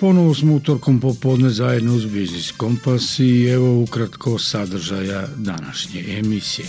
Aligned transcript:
Ponovo 0.00 0.34
smo 0.34 0.54
utorkom 0.54 1.00
popodne 1.00 1.50
zajedno 1.50 1.94
uz 1.94 2.06
Biznis 2.06 2.52
Kompas 2.52 3.18
i 3.18 3.44
evo 3.44 3.82
ukratko 3.82 4.38
sadržaja 4.38 5.26
današnje 5.36 6.04
emisije. 6.18 6.68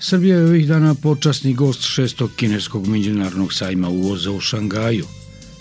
Srbija 0.00 0.36
je 0.36 0.44
ovih 0.44 0.68
dana 0.68 0.94
počasni 0.94 1.54
gost 1.54 1.82
šestog 1.82 2.30
kineskog 2.36 2.86
međunarodnog 2.86 3.52
sajma 3.52 3.88
uvoza 3.88 4.30
u 4.30 4.40
Šangaju. 4.40 5.06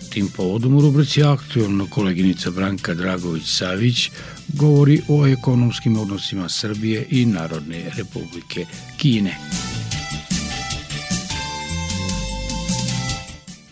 Tim 0.10 0.28
povodom 0.36 0.76
u 0.76 0.82
rubrici 0.82 1.24
aktualno 1.24 1.88
koleginica 1.88 2.52
Branka 2.52 2.96
Dragović-Savić 2.96 4.10
govori 4.48 5.02
o 5.08 5.28
ekonomskim 5.28 5.98
odnosima 5.98 6.50
Srbije 6.50 7.08
i 7.10 7.26
Narodne 7.26 7.92
republike 7.98 8.66
Kine. 8.98 9.38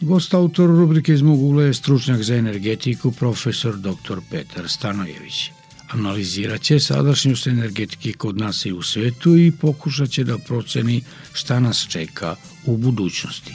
Gost 0.09 0.34
autor 0.34 0.70
rubrike 0.70 1.13
iz 1.13 1.22
mog 1.22 1.44
ugla 1.44 1.63
je 1.63 1.73
stručnjak 1.73 2.22
za 2.23 2.36
energetiku 2.36 3.12
profesor 3.12 3.76
dr. 3.77 4.20
Petar 4.29 4.70
Stanojević. 4.70 5.51
Analizirat 5.90 6.62
će 6.62 6.79
sadašnjost 6.79 7.48
energetike 7.48 8.13
kod 8.13 8.38
nas 8.38 8.66
i 8.66 8.71
u 8.71 8.82
svetu 8.82 9.38
i 9.38 9.51
pokušat 9.51 10.10
će 10.10 10.24
da 10.24 10.38
proceni 10.38 11.01
šta 11.34 11.60
nas 11.60 11.88
čeka 11.90 12.35
u 12.66 12.77
budućnosti. 12.77 13.54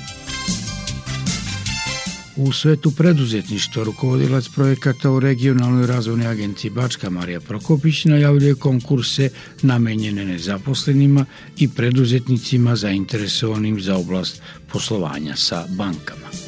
U 2.37 2.53
svetu 2.53 2.91
preduzetništva 2.91 3.85
rukovodilac 3.85 4.49
projekata 4.49 5.11
u 5.11 5.21
regionalnoj 5.21 5.87
razvojnoj 5.87 6.27
agenciji 6.27 6.71
Bačka 6.71 7.11
Marija 7.11 7.41
Prokopić 7.41 8.05
najavljuje 8.05 8.55
konkurse 8.55 9.31
namenjene 9.63 10.25
nezaposlenima 10.25 11.27
i 11.59 11.69
preduzetnicima 11.69 12.77
zainteresovanim 12.77 13.81
za 13.81 13.97
oblast 13.97 14.43
poslovanja 14.73 15.37
sa 15.37 15.67
bankama. 15.69 16.44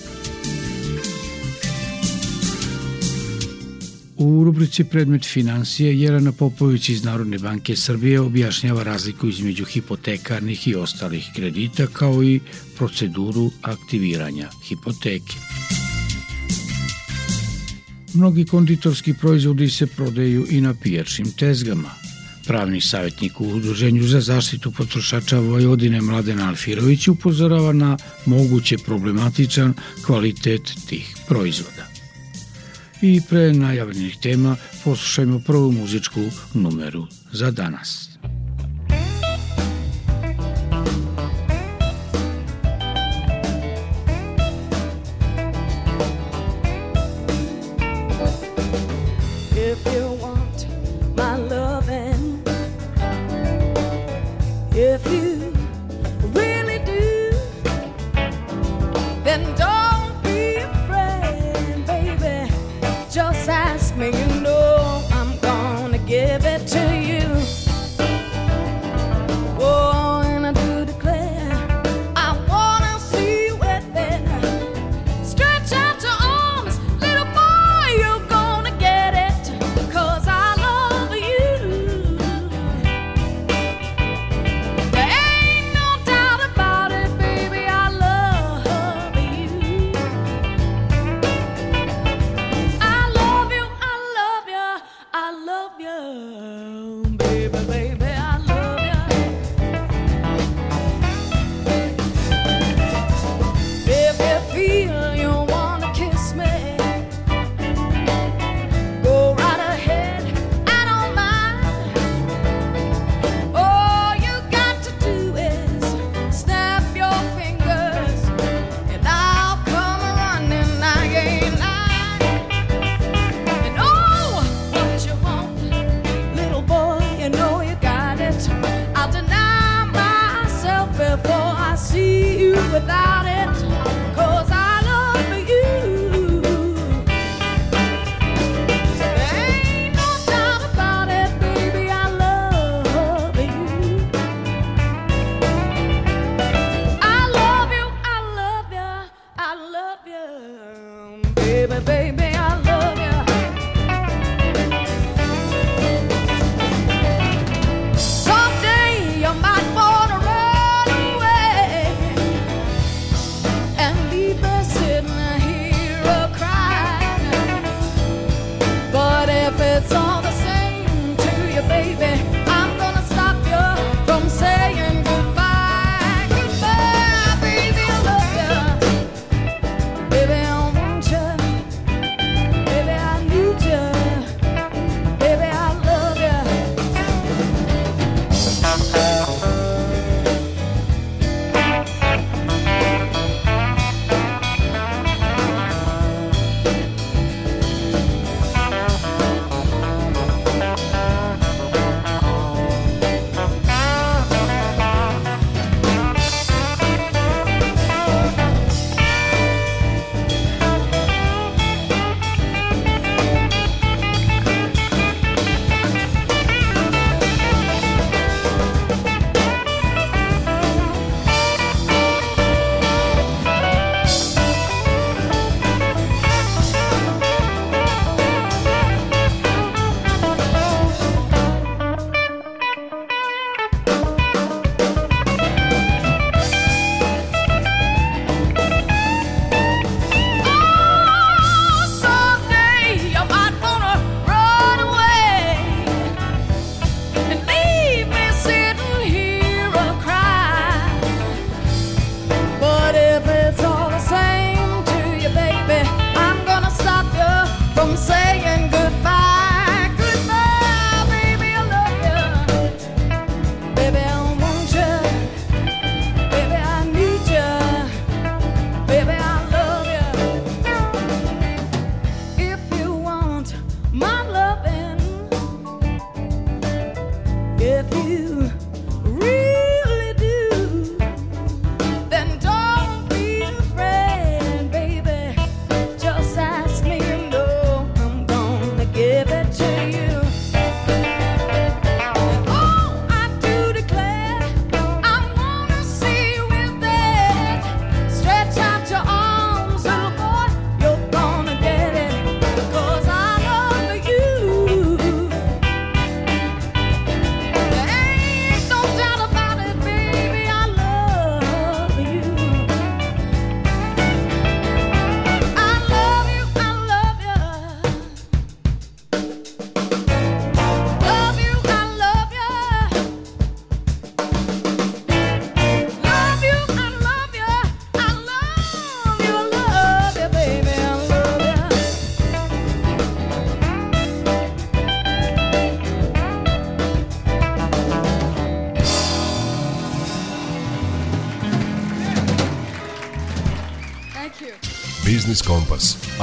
U 4.18 4.44
rubrici 4.44 4.84
Predmet 4.84 5.24
financije 5.24 6.00
Jelena 6.00 6.32
Popović 6.32 6.88
iz 6.88 7.04
Narodne 7.04 7.38
banke 7.38 7.76
Srbije 7.76 8.20
objašnjava 8.20 8.82
razliku 8.82 9.28
između 9.28 9.64
hipotekarnih 9.64 10.68
i 10.68 10.74
ostalih 10.74 11.26
kredita 11.34 11.86
kao 11.86 12.22
i 12.22 12.40
proceduru 12.76 13.50
aktiviranja 13.62 14.48
hipoteke. 14.68 15.36
Mnogi 18.14 18.44
konditorski 18.44 19.14
proizvodi 19.14 19.70
se 19.70 19.86
prodaju 19.86 20.46
i 20.50 20.60
na 20.60 20.74
pijačnim 20.74 21.32
tezgama. 21.32 21.90
Pravni 22.46 22.80
savjetnik 22.80 23.40
u 23.40 23.48
Udruženju 23.48 24.02
za 24.02 24.20
zaštitu 24.20 24.72
potrošača 24.72 25.38
Vojvodine 25.38 26.00
Mladen 26.00 26.40
Alfirović 26.40 27.08
upozorava 27.08 27.72
na 27.72 27.96
moguće 28.26 28.76
problematičan 28.78 29.74
kvalitet 30.06 30.72
tih 30.88 31.16
proizvoda. 31.28 31.95
I 33.06 33.20
pre 33.28 33.52
najavljenih 33.52 34.16
tema 34.22 34.56
poslušajmo 34.84 35.38
prvu 35.38 35.72
muzičku 35.72 36.20
numeru 36.54 37.06
za 37.32 37.50
danas. 37.50 38.15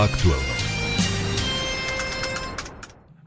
Aktualno. 0.04 0.54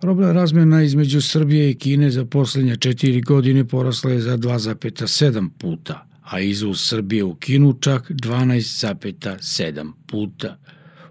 Robna 0.03 0.33
razmjena 0.33 0.83
između 0.83 1.21
Srbije 1.21 1.71
i 1.71 1.75
Kine 1.75 2.11
za 2.11 2.25
poslednje 2.25 2.77
četiri 2.77 3.21
godine 3.21 3.65
porasla 3.69 4.11
je 4.11 4.21
za 4.21 4.39
2,7 4.39 5.49
puta, 5.59 6.07
a 6.23 6.41
izvoz 6.41 6.81
Srbije 6.81 7.25
u 7.25 7.35
Kinu 7.35 7.77
čak 7.81 8.11
12,7 8.11 9.93
puta. 10.07 10.59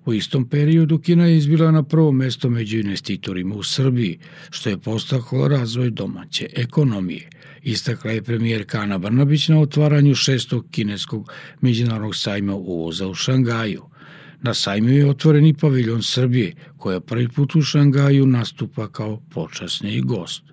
U 0.06 0.14
istom 0.14 0.50
periodu 0.50 1.00
Kina 1.00 1.26
je 1.26 1.38
izbila 1.38 1.72
na 1.72 1.84
prvo 1.84 2.12
mesto 2.12 2.50
među 2.50 2.78
investitorima 2.78 3.56
u 3.56 3.64
Srbiji, 3.64 4.20
što 4.50 4.70
je 4.70 4.78
postaklo 4.78 5.48
razvoj 5.48 5.90
domaće 5.90 6.48
ekonomije. 6.56 7.30
Istakla 7.64 8.12
je 8.12 8.24
premijer 8.24 8.66
Kana 8.68 8.98
Brnabić 8.98 9.48
na 9.48 9.60
otvaranju 9.60 10.16
šestog 10.16 10.66
kineskog 10.72 11.32
međunarodnog 11.62 12.16
sajma 12.16 12.56
uvoza 12.56 13.08
u 13.08 13.14
Šangaju. 13.14 13.95
Na 14.46 14.54
sajmu 14.54 14.90
je 14.90 15.10
otvoren 15.10 15.46
i 15.46 15.54
paviljon 15.54 16.04
Srbije, 16.04 16.54
koja 16.78 17.00
prvi 17.00 17.30
put 17.30 17.56
u 17.56 17.62
Šangaju 17.62 18.26
nastupa 18.26 18.88
kao 18.88 19.22
počasni 19.34 20.02
gost. 20.02 20.44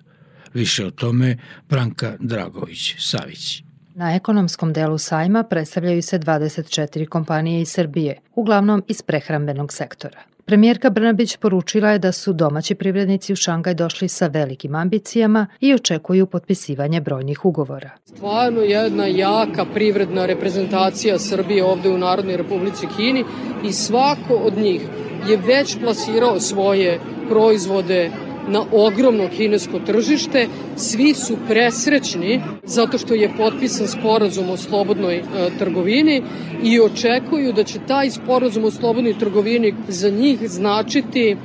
Više 0.53 0.85
o 0.85 0.91
tome 0.91 1.37
Branka 1.69 2.15
Dragović-Savić. 2.19 3.63
Na 3.95 4.15
ekonomskom 4.15 4.73
delu 4.73 4.97
sajma 4.97 5.43
predstavljaju 5.43 6.01
se 6.01 6.19
24 6.19 7.05
kompanije 7.05 7.61
iz 7.61 7.69
Srbije, 7.69 8.19
uglavnom 8.35 8.83
iz 8.87 9.01
prehrambenog 9.01 9.73
sektora. 9.73 10.32
Premijerka 10.45 10.89
Brnabić 10.89 11.37
poručila 11.37 11.91
je 11.91 11.99
da 11.99 12.11
su 12.11 12.33
domaći 12.33 12.75
privrednici 12.75 13.33
u 13.33 13.35
Šangaj 13.35 13.73
došli 13.73 14.07
sa 14.07 14.27
velikim 14.27 14.75
ambicijama 14.75 15.47
i 15.59 15.73
očekuju 15.73 16.25
potpisivanje 16.25 17.01
brojnih 17.01 17.45
ugovora. 17.45 17.89
Stvarno 18.05 18.61
jedna 18.61 19.05
jaka 19.05 19.65
privredna 19.73 20.25
reprezentacija 20.25 21.19
Srbije 21.19 21.63
ovde 21.63 21.89
u 21.89 21.97
Narodnoj 21.97 22.37
Republici 22.37 22.87
Kini 22.97 23.23
i 23.65 23.71
svako 23.71 24.33
od 24.33 24.57
njih 24.57 24.81
je 25.29 25.37
već 25.37 25.77
plasirao 25.79 26.39
svoje 26.39 26.99
proizvode 27.29 28.11
na 28.47 28.65
ogromno 28.71 29.27
kinesko 29.37 29.79
tržište. 29.79 30.47
Svi 30.75 31.13
su 31.13 31.37
presrećni 31.47 32.41
zato 32.63 32.97
što 32.97 33.13
je 33.13 33.31
potpisan 33.37 33.87
sporazum 33.87 34.49
o 34.49 34.57
slobodnoj 34.57 35.15
e, 35.15 35.23
trgovini 35.59 36.21
i 36.63 36.79
očekuju 36.81 37.53
da 37.53 37.63
će 37.63 37.79
taj 37.87 38.09
sporazum 38.09 38.63
o 38.63 38.71
slobodnoj 38.71 39.19
trgovini 39.19 39.73
za 39.87 40.09
njih 40.09 40.39
značiti 40.49 41.37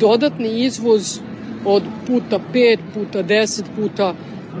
dodatni 0.00 0.64
izvoz 0.64 1.20
od 1.64 1.82
puta 2.06 2.40
5, 2.54 2.78
puta 2.94 3.22
10, 3.22 3.62
puta 3.76 4.14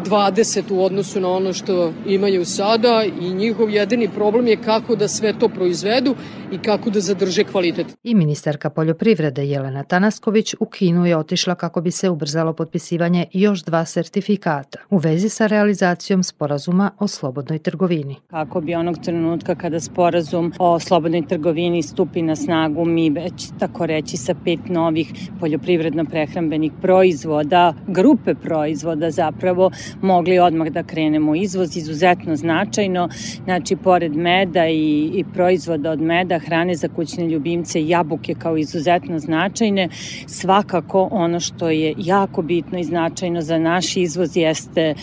20 0.04 0.72
u 0.72 0.84
odnosu 0.84 1.20
na 1.20 1.28
ono 1.28 1.52
što 1.52 1.92
imaju 2.06 2.44
sada 2.44 3.04
i 3.20 3.34
njihov 3.34 3.70
jedini 3.70 4.08
problem 4.08 4.46
je 4.46 4.56
kako 4.56 4.96
da 4.96 5.08
sve 5.08 5.38
to 5.38 5.48
proizvedu 5.48 6.14
i 6.52 6.58
kako 6.58 6.90
da 6.90 7.00
zadrže 7.00 7.44
kvalitet. 7.44 7.86
I 8.02 8.14
ministarka 8.14 8.70
poljoprivrede 8.70 9.44
Jelena 9.44 9.84
Tanasković 9.84 10.54
u 10.60 10.66
Kinu 10.66 11.06
je 11.06 11.16
otišla 11.16 11.54
kako 11.54 11.80
bi 11.80 11.90
se 11.90 12.10
ubrzalo 12.10 12.52
potpisivanje 12.52 13.26
još 13.32 13.64
dva 13.64 13.84
sertifikata 13.84 14.78
u 14.90 14.96
vezi 14.96 15.28
sa 15.28 15.46
realizacijom 15.46 16.22
sporazuma 16.22 16.90
o 16.98 17.08
slobodnoj 17.08 17.58
trgovini. 17.58 18.16
Kako 18.30 18.60
bi 18.60 18.74
onog 18.74 18.98
trenutka 19.04 19.54
kada 19.54 19.80
sporazum 19.80 20.52
o 20.58 20.80
slobodnoj 20.80 21.26
trgovini 21.26 21.82
stupi 21.82 22.22
na 22.22 22.36
snagu, 22.36 22.84
mi 22.84 23.10
već 23.10 23.48
tako 23.58 23.86
reći 23.86 24.16
sa 24.16 24.34
pet 24.44 24.60
novih 24.68 25.12
poljoprivredno-prehrambenih 25.40 26.72
proizvoda, 26.82 27.74
grupe 27.86 28.34
proizvoda 28.34 29.10
zapravo 29.10 29.70
mogli 30.02 30.38
odmah 30.38 30.68
da 30.68 30.82
krenemo. 30.82 31.34
Izvoz 31.34 31.76
izuzetno 31.76 32.36
značajno, 32.36 33.08
znači 33.44 33.76
pored 33.76 34.16
meda 34.16 34.68
i, 34.68 35.10
i 35.14 35.24
proizvoda 35.34 35.90
od 35.90 36.00
meda, 36.00 36.38
hrane 36.38 36.74
za 36.74 36.88
kućne 36.88 37.28
ljubimce, 37.28 37.86
jabuke 37.86 38.34
kao 38.34 38.56
izuzetno 38.56 39.18
značajne. 39.18 39.88
Svakako 40.26 41.08
ono 41.10 41.40
što 41.40 41.70
je 41.70 41.94
jako 41.98 42.42
bitno 42.42 42.78
i 42.78 42.84
značajno 42.84 43.40
za 43.40 43.58
naš 43.58 43.96
izvoz 43.96 44.36
jeste 44.36 44.94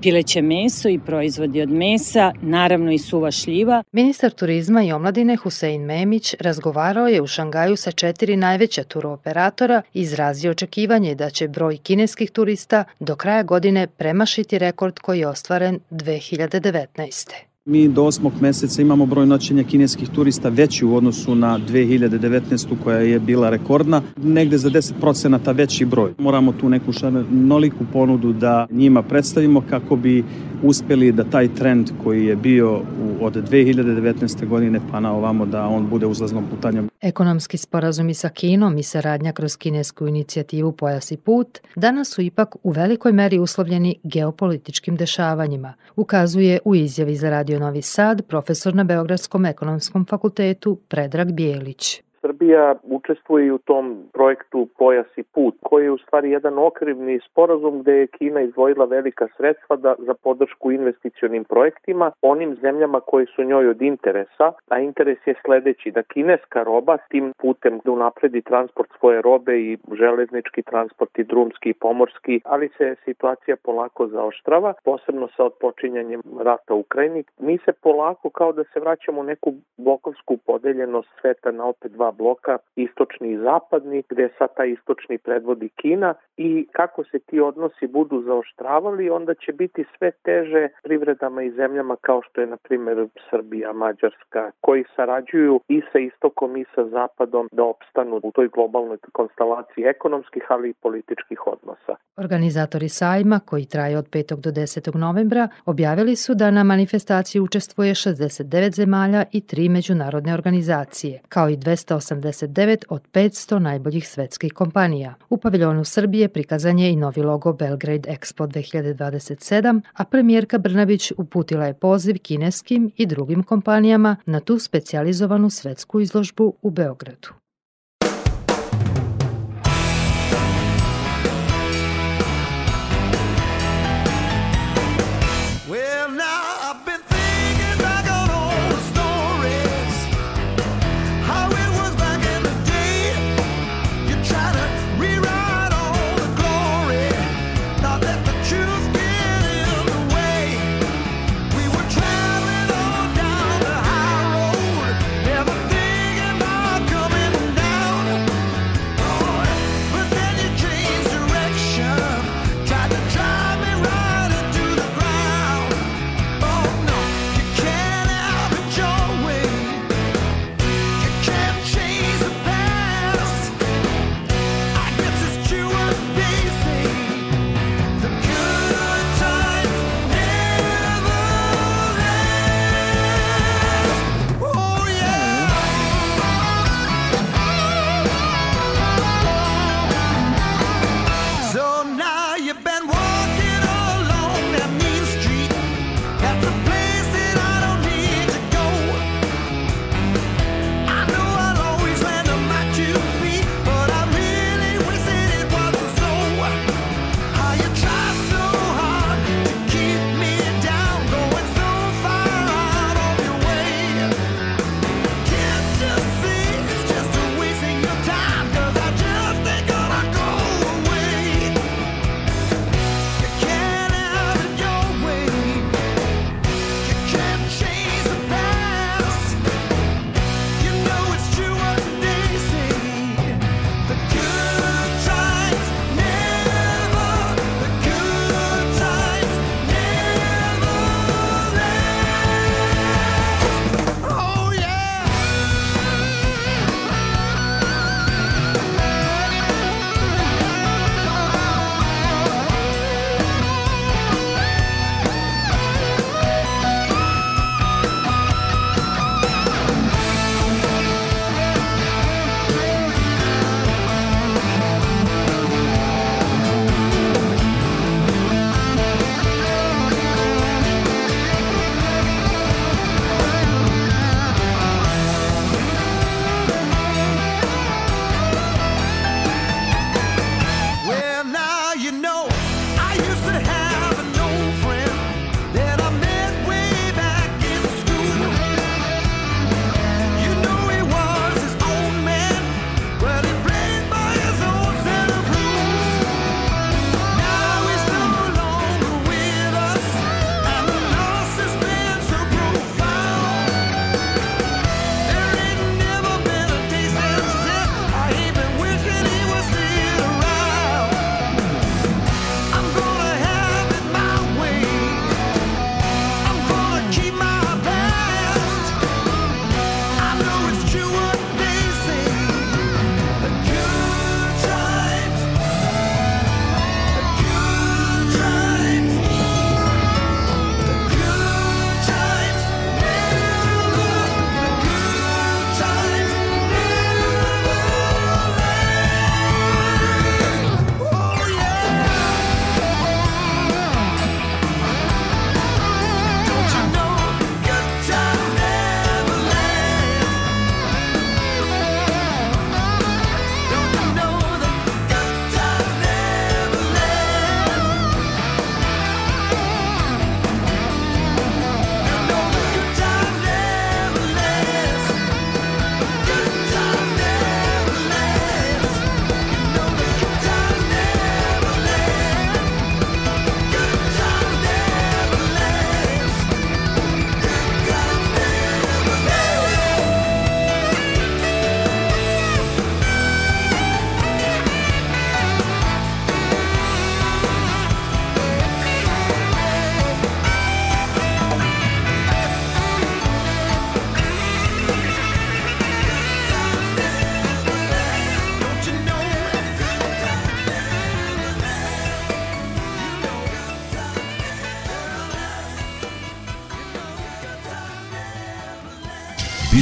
pileće 0.00 0.42
meso 0.42 0.88
i 0.88 0.98
proizvodi 0.98 1.62
od 1.62 1.70
mesa, 1.70 2.32
naravno 2.42 2.92
i 2.92 2.98
suva 2.98 3.30
šljiva. 3.30 3.82
Ministar 3.92 4.30
turizma 4.30 4.82
i 4.82 4.92
omladine 4.92 5.36
Husein 5.36 5.82
Memić 5.82 6.34
razgovarao 6.40 7.08
je 7.08 7.22
u 7.22 7.26
Šangaju 7.26 7.76
sa 7.76 7.92
četiri 7.92 8.36
najveća 8.36 8.84
turooperatora 8.84 9.82
i 9.94 10.00
izrazio 10.00 10.50
očekivanje 10.50 11.14
da 11.14 11.30
će 11.30 11.48
broj 11.48 11.76
kineskih 11.76 12.30
turista 12.30 12.84
do 13.00 13.16
kraja 13.16 13.42
godine 13.42 13.86
premašiti 14.10 14.58
rekord 14.58 14.98
koji 14.98 15.18
je 15.18 15.28
ostvaren 15.28 15.80
2019. 15.90 17.49
Mi 17.64 17.88
do 17.88 18.04
osmog 18.04 18.32
meseca 18.40 18.82
imamo 18.82 19.06
broj 19.06 19.26
noćenja 19.26 19.64
kineskih 19.64 20.08
turista 20.08 20.48
veći 20.48 20.84
u 20.84 20.96
odnosu 20.96 21.34
na 21.34 21.58
2019. 21.68 22.66
koja 22.84 22.98
je 22.98 23.18
bila 23.18 23.50
rekordna, 23.50 24.02
negde 24.16 24.58
za 24.58 24.70
10% 24.70 25.54
veći 25.54 25.84
broj. 25.84 26.12
Moramo 26.18 26.52
tu 26.52 26.68
neku 26.68 26.92
šanoliku 26.92 27.84
ponudu 27.92 28.32
da 28.32 28.66
njima 28.70 29.02
predstavimo 29.02 29.62
kako 29.70 29.96
bi 29.96 30.24
uspeli 30.62 31.12
da 31.12 31.24
taj 31.24 31.54
trend 31.54 31.90
koji 32.04 32.26
je 32.26 32.36
bio 32.36 32.78
u, 32.78 33.24
od 33.24 33.50
2019. 33.50 34.48
godine 34.48 34.80
pa 34.90 35.00
na 35.00 35.12
ovamo 35.12 35.46
da 35.46 35.66
on 35.66 35.88
bude 35.90 36.06
uzlaznom 36.06 36.44
putanjom. 36.50 36.90
Ekonomski 37.00 37.58
sporazumi 37.58 38.14
sa 38.14 38.28
Kinom 38.28 38.78
i 38.78 38.82
saradnja 38.82 39.32
kroz 39.32 39.56
kinesku 39.56 40.06
inicijativu 40.06 40.72
Pojas 40.72 41.10
i 41.12 41.16
put 41.16 41.58
danas 41.76 42.08
su 42.08 42.22
ipak 42.22 42.56
u 42.62 42.70
velikoj 42.70 43.12
meri 43.12 43.38
uslovljeni 43.38 43.98
geopolitičkim 44.02 44.96
dešavanjima, 44.96 45.74
ukazuje 45.96 46.58
u 46.64 46.74
izjavi 46.74 47.16
za 47.16 47.30
Novi 47.58 47.82
Sad 47.82 48.22
profesor 48.26 48.74
na 48.74 48.84
Beogradskom 48.84 49.44
ekonomskom 49.44 50.06
fakultetu 50.06 50.76
Predrag 50.88 51.32
Bijelić. 51.32 52.02
Srbija 52.20 52.74
učestvuje 52.82 53.52
u 53.52 53.58
tom 53.58 54.04
projektu 54.12 54.68
Pojas 54.78 55.06
i 55.16 55.22
put, 55.22 55.54
koji 55.62 55.84
je 55.84 55.90
u 55.90 55.98
stvari 55.98 56.30
jedan 56.30 56.58
okrivni 56.58 57.20
sporazum 57.30 57.80
gde 57.82 57.92
je 57.92 58.06
Kina 58.06 58.40
izdvojila 58.40 58.84
velika 58.84 59.28
sredstva 59.36 59.76
da, 59.76 59.94
za 59.98 60.14
podršku 60.14 60.72
investicionim 60.72 61.44
projektima 61.44 62.12
onim 62.22 62.56
zemljama 62.62 63.00
koji 63.00 63.26
su 63.26 63.44
njoj 63.44 63.68
od 63.68 63.82
interesa, 63.82 64.52
a 64.68 64.78
interes 64.78 65.18
je 65.26 65.34
sledeći 65.44 65.90
da 65.90 66.02
kineska 66.02 66.62
roba 66.62 66.96
s 66.96 67.08
tim 67.08 67.32
putem 67.38 67.80
da 67.84 67.90
unapredi 67.90 68.42
transport 68.42 68.90
svoje 68.98 69.22
robe 69.22 69.60
i 69.60 69.78
železnički 69.92 70.62
transport 70.62 71.18
i 71.18 71.24
drumski 71.24 71.70
i 71.70 71.74
pomorski, 71.74 72.40
ali 72.44 72.70
se 72.78 72.94
situacija 73.04 73.56
polako 73.56 74.06
zaoštrava, 74.06 74.74
posebno 74.84 75.28
sa 75.36 75.44
odpočinjanjem 75.44 76.22
rata 76.40 76.74
u 76.74 76.80
Ukrajini. 76.80 77.24
Mi 77.38 77.58
se 77.64 77.72
polako 77.72 78.30
kao 78.30 78.52
da 78.52 78.64
se 78.64 78.80
vraćamo 78.80 79.20
u 79.20 79.24
neku 79.24 79.54
blokovsku 79.76 80.36
podeljenost 80.36 81.08
sveta 81.20 81.50
na 81.50 81.64
opet 81.64 81.92
dva 81.92 82.09
bloka, 82.10 82.58
istočni 82.76 83.32
i 83.32 83.38
zapadni, 83.38 84.02
gde 84.08 84.28
sad 84.38 84.48
taj 84.56 84.70
istočni 84.70 85.18
predvodi 85.18 85.68
Kina 85.68 86.14
i 86.36 86.66
kako 86.72 87.04
se 87.04 87.18
ti 87.18 87.40
odnosi 87.40 87.86
budu 87.86 88.22
zaoštravali, 88.22 89.10
onda 89.10 89.34
će 89.34 89.52
biti 89.52 89.84
sve 89.98 90.10
teže 90.10 90.68
privredama 90.82 91.42
i 91.42 91.50
zemljama 91.50 91.96
kao 91.96 92.22
što 92.22 92.40
je, 92.40 92.46
na 92.46 92.56
primjer, 92.56 93.06
Srbija, 93.30 93.72
Mađarska, 93.72 94.50
koji 94.60 94.84
sarađuju 94.96 95.60
i 95.68 95.82
sa 95.92 95.98
istokom 95.98 96.56
i 96.56 96.64
sa 96.74 96.88
zapadom 96.88 97.48
da 97.52 97.64
opstanu 97.64 98.20
u 98.22 98.32
toj 98.32 98.48
globalnoj 98.48 98.98
konstelaciji 99.12 99.84
ekonomskih, 99.84 100.42
ali 100.48 100.70
i 100.70 100.74
političkih 100.82 101.46
odnosa. 101.46 101.94
Organizatori 102.16 102.88
sajma, 102.88 103.40
koji 103.46 103.64
traje 103.64 103.98
od 103.98 104.08
5. 104.10 104.40
do 104.40 104.50
10. 104.50 104.96
novembra, 104.96 105.48
objavili 105.66 106.16
su 106.16 106.34
da 106.34 106.50
na 106.50 106.64
manifestaciji 106.64 107.40
učestvuje 107.40 107.94
69 107.94 108.74
zemalja 108.74 109.24
i 109.32 109.46
tri 109.46 109.68
međunarodne 109.68 110.34
organizacije, 110.34 111.20
kao 111.28 111.48
i 111.48 111.56
289 112.00 112.84
od 112.88 113.02
500 113.12 113.58
najboljih 113.58 114.08
svetskih 114.08 114.52
kompanija. 114.52 115.14
U 115.30 115.36
paviljonu 115.36 115.84
Srbije 115.84 116.28
prikazan 116.28 116.78
je 116.78 116.90
i 116.90 116.96
novi 116.96 117.22
logo 117.22 117.52
Belgrade 117.52 118.10
Expo 118.10 118.46
2027, 118.46 119.80
a 119.92 120.04
premijerka 120.04 120.58
Brnabić 120.58 121.12
uputila 121.16 121.66
je 121.66 121.74
poziv 121.74 122.18
kineskim 122.22 122.90
i 122.96 123.06
drugim 123.06 123.42
kompanijama 123.42 124.16
na 124.26 124.40
tu 124.40 124.58
specijalizovanu 124.58 125.50
svetsku 125.50 126.00
izložbu 126.00 126.54
u 126.62 126.70
Beogradu. 126.70 127.28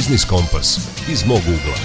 Biznis 0.09 0.25
Kompas 0.25 0.77
iz 1.11 1.25
mog 1.25 1.37
ugla. 1.37 1.75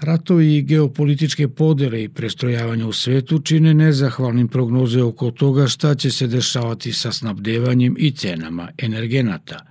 Ratovi 0.00 0.56
i 0.56 0.62
geopolitičke 0.62 1.48
podele 1.48 2.02
i 2.02 2.08
prestrojavanje 2.08 2.84
u 2.84 2.92
svetu 2.92 3.38
čine 3.38 3.74
nezahvalnim 3.74 4.48
prognoze 4.48 5.02
oko 5.02 5.30
toga 5.30 5.66
šta 5.66 5.94
će 5.94 6.10
se 6.10 6.26
dešavati 6.26 6.92
sa 6.92 7.12
snabdevanjem 7.12 7.96
i 7.98 8.10
cenama 8.10 8.68
energenata– 8.78 9.60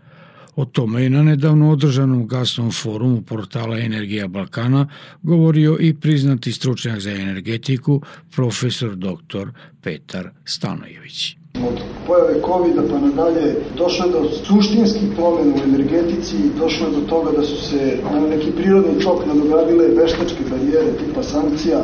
O 0.56 0.66
tome 0.66 1.04
je 1.04 1.10
na 1.10 1.24
nedavno 1.24 1.72
održanom 1.72 2.28
gasnom 2.28 2.72
forumu 2.72 3.22
portala 3.22 3.80
Energija 3.80 4.28
Balkana 4.28 4.88
govorio 5.24 5.78
i 5.80 5.94
priznati 5.94 6.52
stručnjak 6.52 7.00
za 7.00 7.12
energetiku, 7.12 8.02
profesor 8.36 8.96
dr. 8.96 9.50
Petar 9.82 10.30
Stanojević. 10.46 11.45
Od 11.64 11.80
pojave 12.08 12.42
COVID-a 12.46 12.84
pa 12.92 12.98
nadalje 13.00 13.56
došlo 13.78 14.06
je 14.06 14.12
do 14.12 14.22
suštinskih 14.44 15.10
promjena 15.16 15.54
u 15.56 15.64
energetici 15.70 16.36
i 16.36 16.60
došlo 16.60 16.88
je 16.88 16.96
do 16.96 17.08
toga 17.08 17.32
da 17.32 17.44
su 17.44 17.56
se 17.70 17.98
na 18.14 18.20
neki 18.20 18.52
prirodni 18.52 19.00
tok 19.04 19.26
nadogradile 19.26 19.88
veštačke 19.88 20.44
barijere 20.50 20.92
tipa 20.92 21.24
sankcija, 21.24 21.80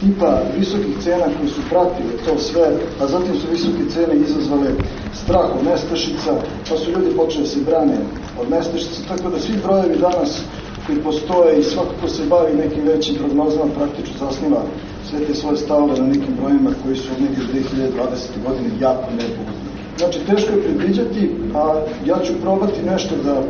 tipa 0.00 0.42
visokih 0.58 0.94
cena 1.04 1.26
koji 1.38 1.48
su 1.48 1.60
pratile 1.70 2.12
to 2.24 2.38
sve, 2.38 2.66
a 3.00 3.06
zatim 3.06 3.34
su 3.40 3.46
visoke 3.50 3.90
cene 3.94 4.14
izazvale 4.16 4.70
strah 5.14 5.56
od 5.58 5.64
nestašica, 5.64 6.32
pa 6.68 6.76
su 6.76 6.90
ljudi 6.90 7.16
počeli 7.16 7.44
da 7.44 7.50
se 7.50 7.60
brane 7.66 7.98
od 8.40 8.50
nestašica, 8.50 9.02
tako 9.08 9.30
da 9.30 9.40
svi 9.40 9.54
brojevi 9.64 9.98
danas 9.98 10.42
koji 10.86 10.98
postoje 10.98 11.58
i 11.58 11.62
svako 11.62 11.92
ko 12.02 12.08
se 12.08 12.22
bavi 12.30 12.56
nekim 12.56 12.84
većim 12.84 13.14
prognozama 13.14 13.72
praktično 13.74 14.14
zasniva 14.20 14.62
sve 15.10 15.18
te 15.26 15.34
svoje 15.34 15.56
stavove 15.56 16.00
na 16.00 16.06
nekim 16.06 16.34
brojima 16.40 16.70
koji 16.82 16.96
su 16.96 17.08
od 17.12 17.22
neke 17.22 17.40
2020. 17.42 18.42
godine 18.46 18.68
jako 18.80 19.10
nepogodni. 19.10 19.66
Znači, 19.98 20.18
teško 20.26 20.52
je 20.52 20.62
predviđati, 20.62 21.30
a 21.54 21.80
ja 22.06 22.16
ću 22.24 22.32
probati 22.42 22.82
nešto 22.82 23.14
da, 23.24 23.42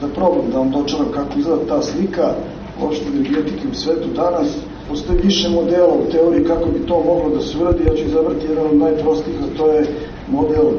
da 0.00 0.14
probam 0.14 0.50
da 0.52 0.58
vam 0.58 0.70
dočaram 0.70 1.12
kako 1.14 1.38
izgleda 1.38 1.66
ta 1.68 1.82
slika 1.82 2.34
uopšte 2.82 3.04
energetike 3.14 3.68
u 3.72 3.74
svetu 3.74 4.08
danas, 4.16 4.48
Postoji 4.88 5.18
više 5.22 5.48
modela 5.48 5.94
u 5.94 6.10
teoriji 6.12 6.44
kako 6.44 6.68
bi 6.70 6.86
to 6.86 7.02
moglo 7.06 7.30
da 7.36 7.40
se 7.40 7.58
uradi. 7.58 7.84
Ja 7.86 7.94
ću 7.94 8.02
izabrati 8.06 8.46
jedan 8.48 8.66
od 8.66 8.76
najprostijih, 8.76 9.36
a 9.42 9.56
to 9.56 9.66
je 9.72 9.86
model 10.30 10.66
e, 10.66 10.74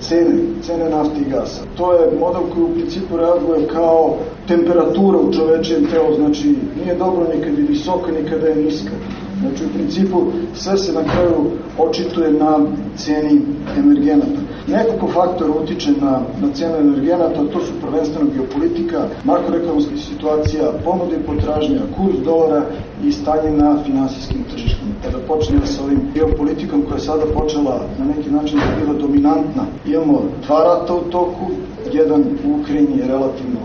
cene, 0.00 0.34
cene 0.62 0.90
nafte 0.90 1.20
i 1.20 1.30
gasa. 1.30 1.62
To 1.76 1.92
je 1.92 2.18
model 2.20 2.42
koji 2.54 2.64
u 2.64 2.74
principu 2.74 3.16
reaguje 3.16 3.66
kao 3.66 4.16
temperatura 4.48 5.18
u 5.18 5.32
čovečijem 5.32 5.86
telu, 5.86 6.14
znači 6.14 6.54
nije 6.82 6.94
dobro 6.94 7.26
nikada 7.34 7.60
je 7.60 7.66
visoka, 7.68 8.12
nikada 8.12 8.46
je 8.46 8.56
niska. 8.56 8.92
Znači 9.40 9.64
u 9.64 9.68
principu 9.74 10.22
sve 10.54 10.76
se 10.76 10.92
na 10.92 11.04
kraju 11.04 11.50
očituje 11.78 12.32
na 12.32 12.58
ceni 12.96 13.40
energenata. 13.78 14.40
Nekoliko 14.66 15.06
faktora 15.06 15.50
utiče 15.62 15.90
na, 16.00 16.20
na 16.40 16.48
cenu 16.54 16.76
energenata, 16.76 17.44
to 17.52 17.60
su 17.60 17.72
prvenstveno 17.80 18.30
geopolitika, 18.34 19.08
makroekonomska 19.24 19.96
situacija, 19.96 20.72
ponuda 20.84 21.16
i 21.16 21.26
potražnja, 21.26 21.80
kurs 21.96 22.18
dolara 22.24 22.62
i 23.04 23.12
stanje 23.12 23.50
na 23.50 23.78
finansijskim 23.84 24.44
tržištima. 24.50 24.90
Kada 25.02 25.18
počnemo 25.18 25.66
sa 25.66 25.84
ovim 25.84 26.00
geopolitikom 26.14 26.82
koja 26.82 26.94
je 26.94 27.00
sada 27.00 27.24
počela 27.34 27.80
na 27.98 28.04
neki 28.04 28.30
način 28.30 28.58
da 28.58 28.84
bila 28.84 28.98
dominantna, 28.98 29.64
imamo 29.86 30.22
dva 30.46 30.64
rata 30.64 30.94
u 30.94 31.00
toku, 31.10 31.46
jedan 31.92 32.24
u 32.44 32.60
Ukrajini 32.60 32.98
je 32.98 33.06
relativno 33.06 33.60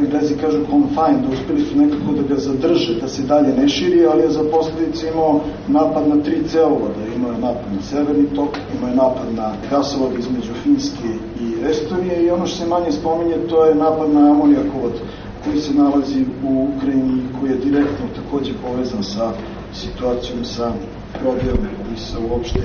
Englezi 0.00 0.34
kažu 0.36 0.58
confined, 0.70 1.22
da 1.22 1.32
uspeli 1.32 1.60
su 1.60 1.76
nekako 1.78 2.12
da 2.12 2.22
ga 2.34 2.40
zadrže, 2.40 2.94
da 3.00 3.08
se 3.08 3.22
dalje 3.22 3.54
ne 3.56 3.68
širi, 3.68 4.06
ali 4.06 4.22
je 4.22 4.30
za 4.30 4.44
posledice 4.50 5.08
imao 5.08 5.40
napad 5.68 6.08
na 6.08 6.22
tri 6.22 6.42
cevovoda. 6.48 7.02
Imao 7.16 7.32
je 7.32 7.38
napad 7.38 7.72
na 7.76 7.82
severni 7.82 8.26
tok, 8.34 8.58
imao 8.76 8.90
je 8.90 8.96
napad 8.96 9.34
na 9.34 9.52
gasovod 9.70 10.18
između 10.18 10.52
Finske 10.62 11.08
i 11.40 11.64
Estonije 11.70 12.22
i 12.24 12.30
ono 12.30 12.46
što 12.46 12.56
se 12.56 12.68
manje 12.68 12.92
spominje 12.92 13.36
to 13.48 13.64
je 13.64 13.74
napad 13.74 14.10
na 14.14 14.30
amonijakovod 14.30 14.92
koji 15.44 15.60
se 15.60 15.74
nalazi 15.74 16.24
u 16.44 16.68
Ukrajini 16.76 17.18
i 17.18 17.40
koji 17.40 17.50
je 17.50 17.56
direktno 17.56 18.06
takođe 18.16 18.52
povezan 18.66 19.02
sa 19.02 19.32
situacijom 19.74 20.44
sa 20.44 20.72
prodajom 21.20 21.58
i 21.94 22.00
sa 22.00 22.18
uopšte 22.30 22.60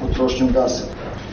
potrošnjom 0.00 0.52
gasa. 0.52 0.84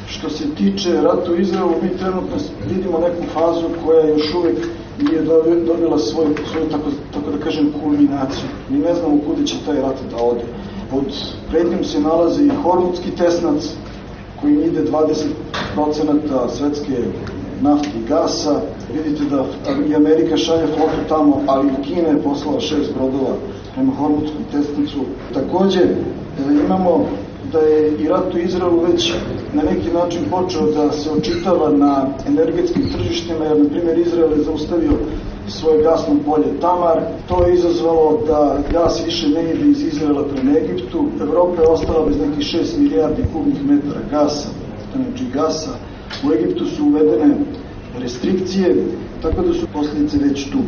Što 0.07 0.29
se 0.29 0.55
tiče 0.55 1.01
rata 1.01 1.31
u 1.31 1.35
Izraelu, 1.35 1.73
mi 1.83 1.97
trenutno 1.97 2.35
vidimo 2.69 2.99
neku 2.99 3.23
fazu 3.33 3.67
koja 3.85 4.07
još 4.07 4.33
uvek 4.33 4.57
nije 4.99 5.21
dobila 5.65 5.99
svoju, 5.99 6.36
svoju 6.51 6.69
tako, 6.71 6.89
tako 7.13 7.32
da 7.32 7.43
kažem, 7.43 7.73
kulminaciju. 7.84 8.49
Mi 8.69 8.77
ne 8.77 8.93
znamo 8.95 9.19
kude 9.27 9.47
će 9.47 9.56
taj 9.65 9.82
rat 9.82 9.95
da 10.12 10.23
ode. 10.23 10.43
Pod 10.89 11.06
prednjom 11.49 11.84
se 11.84 11.99
nalazi 11.99 12.45
i 12.45 12.62
Hormutski 12.63 13.12
tesnac, 13.12 13.69
koji 14.41 14.54
ide 14.54 14.84
20% 15.75 16.49
svetske 16.49 16.97
nafte 17.62 17.89
i 17.99 18.08
gasa. 18.08 18.62
Vidite 18.93 19.23
da 19.36 19.45
i 19.89 19.95
Amerika 19.95 20.38
šalje 20.38 20.67
flotu 20.67 21.10
tamo, 21.10 21.41
ali 21.47 21.67
i 21.67 21.84
Kina 21.84 22.08
je 22.08 22.23
poslala 22.23 22.60
šest 22.60 22.93
brodova 22.93 23.36
prema 23.75 23.93
Hormutskom 23.93 24.43
tesnicu. 24.51 24.99
Takođe, 25.34 25.80
imamo 26.65 27.06
da 27.51 27.59
je 27.59 27.91
i 27.99 28.07
rat 28.07 28.33
u 28.33 28.37
Izraelu 28.37 28.79
već 28.79 29.13
na 29.53 29.63
neki 29.63 29.91
način 29.93 30.21
počeo 30.29 30.71
da 30.71 30.91
se 30.91 31.09
očitava 31.11 31.69
na 31.69 32.07
energetskim 32.27 32.89
tržištima, 32.93 33.45
jer 33.45 33.59
na 33.59 33.69
primjer 33.69 33.97
Izrael 33.97 34.31
je 34.31 34.43
zaustavio 34.43 34.91
svoje 35.47 35.83
gasno 35.83 36.15
polje 36.25 36.59
Tamar. 36.61 37.01
To 37.27 37.45
je 37.45 37.53
izazvalo 37.53 38.23
da 38.27 38.57
gas 38.71 39.05
više 39.05 39.29
ne 39.29 39.53
ide 39.53 39.69
iz 39.69 39.83
Izraela 39.83 40.23
prema 40.23 40.57
Egiptu. 40.57 41.05
Evropa 41.21 41.61
je 41.61 41.67
ostala 41.67 42.05
bez 42.05 42.17
nekih 42.19 42.45
6 42.45 42.79
milijardi 42.79 43.23
kubnih 43.33 43.65
metara 43.65 44.01
gasa, 44.11 44.49
znači 44.95 45.23
gasa. 45.33 45.71
U 46.27 46.33
Egiptu 46.33 46.65
su 46.65 46.85
uvedene 46.85 47.35
restrikcije, 47.99 48.85
tako 49.21 49.41
da 49.41 49.53
su 49.53 49.67
posljedice 49.73 50.17
već 50.17 50.49
tu. 50.51 50.59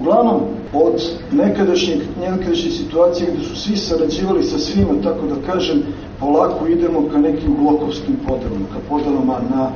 Uglavnom, 0.00 0.40
od 0.72 1.02
nekadašnjeg, 1.32 1.98
nekadašnje 2.20 2.70
situacije 2.70 3.30
gde 3.34 3.44
su 3.44 3.56
svi 3.56 3.76
sarađivali 3.76 4.42
sa 4.42 4.58
svima, 4.58 5.02
tako 5.02 5.26
da 5.26 5.52
kažem, 5.52 5.82
polako 6.20 6.66
idemo 6.66 7.08
ka 7.12 7.18
nekim 7.18 7.56
blokovskim 7.62 8.16
podelama, 8.26 8.66
ka 8.72 8.80
podelama 8.88 9.40
na 9.50 9.70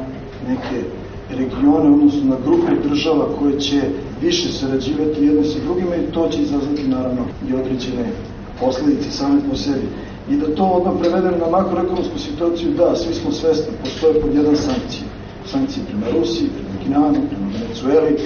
neke 0.48 0.82
regione, 1.30 1.90
odnosno 1.90 2.24
na 2.24 2.36
grupe 2.44 2.88
država 2.88 3.26
koje 3.38 3.60
će 3.60 3.80
više 4.22 4.52
sarađivati 4.52 5.24
jedne 5.24 5.44
sa 5.44 5.58
drugima 5.64 5.96
i 5.96 6.12
to 6.12 6.28
će 6.28 6.42
izazvati 6.42 6.88
naravno 6.88 7.22
i 7.48 7.54
određene 7.54 8.04
posledice 8.60 9.10
same 9.10 9.40
po 9.50 9.56
sebi. 9.56 9.88
I 10.30 10.36
da 10.36 10.54
to 10.54 10.64
odmah 10.64 10.94
prevedemo 11.00 11.36
na 11.36 11.50
makroekonomsku 11.50 12.18
situaciju, 12.18 12.70
da, 12.76 12.96
svi 12.96 13.14
smo 13.14 13.32
svesni, 13.32 13.72
postoje 13.84 14.20
pod 14.20 14.34
jedan 14.34 14.56
sankcije. 14.56 15.04
Sankcije 15.46 15.86
prema 15.86 16.18
Rusiji, 16.18 16.48
prema 16.48 16.67
Kinanu, 16.88 17.20
prema 17.28 17.48
Venecueli. 17.52 18.16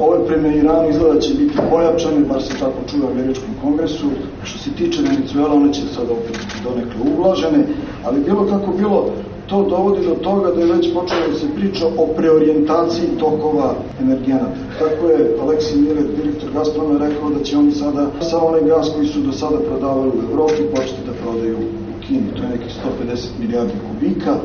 Ove 0.00 0.26
prema 0.26 0.48
Iranu 0.48 0.90
izgleda 0.90 1.14
da 1.14 1.20
će 1.20 1.34
biti 1.34 1.58
pojačane, 1.70 2.20
bar 2.28 2.42
se 2.42 2.54
tako 2.58 2.78
čuje 2.90 3.02
u 3.02 3.10
američkom 3.10 3.54
kongresu. 3.62 4.06
Što 4.44 4.58
se 4.58 4.70
tiče 4.70 5.02
Venecuela, 5.02 5.54
one 5.54 5.72
će 5.72 5.80
sada 5.94 6.12
opet 6.12 6.38
donekle 6.64 7.00
ublažene, 7.12 7.64
ali 8.04 8.20
bilo 8.20 8.46
kako 8.46 8.72
bilo, 8.72 9.10
to 9.46 9.62
dovodi 9.68 10.06
do 10.06 10.14
toga 10.14 10.50
da 10.50 10.60
je 10.60 10.72
već 10.72 10.94
počelo 10.94 11.20
da 11.32 11.38
se 11.38 11.46
priča 11.56 11.86
o 11.86 12.06
preorijentaciji 12.16 13.08
tokova 13.18 13.74
energenata. 14.00 14.60
Tako 14.78 15.06
je 15.06 15.36
Aleksi 15.42 15.78
Miller, 15.78 16.06
direktor 16.16 16.50
Gazproma, 16.54 16.98
rekao 16.98 17.30
da 17.30 17.44
će 17.44 17.56
oni 17.56 17.72
sada 17.72 18.06
sa 18.20 18.44
onaj 18.44 18.60
gas 18.60 18.90
koji 18.94 19.06
su 19.06 19.20
do 19.20 19.32
sada 19.32 19.56
prodavali 19.68 20.10
u 20.10 20.22
Evropi 20.30 20.62
početi 20.74 21.06
da 21.06 21.12
prodaju 21.22 21.56
u 21.56 22.02
Kini. 22.06 22.30
To 22.36 22.42
je 22.42 22.48
nekih 22.48 22.72
150 23.04 23.40
milijardi 23.40 23.72
kubika 23.86 24.36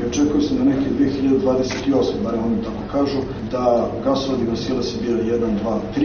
i 0.00 0.06
očekuje 0.06 0.42
se 0.42 0.54
da 0.54 0.64
neke 0.64 0.88
2028, 0.98 2.12
bare 2.24 2.38
oni 2.46 2.56
tako 2.64 2.82
kažu, 2.92 3.18
da 3.50 3.90
gasovodi 4.04 4.44
Vasila 4.50 4.82
se 4.82 4.96
bira 5.02 5.18
1, 5.22 5.38
2, 5.64 5.78
3 5.96 6.04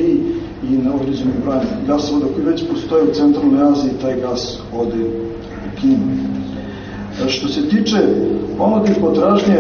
i 0.69 0.77
na 0.77 0.93
određenim 1.01 1.33
brojem 1.43 1.61
gasovoda 1.87 2.25
koji 2.33 2.45
već 2.45 2.63
postoje 2.69 3.03
u 3.03 3.13
centralnoj 3.13 3.71
Aziji, 3.71 3.91
taj 4.01 4.19
gas 4.21 4.59
ode 4.73 5.03
u 5.05 5.81
Kinu. 5.81 5.97
E, 7.25 7.29
što 7.29 7.47
se 7.47 7.69
tiče 7.69 7.97
ponude 8.57 8.91
i 8.91 9.01
potražnje, 9.01 9.57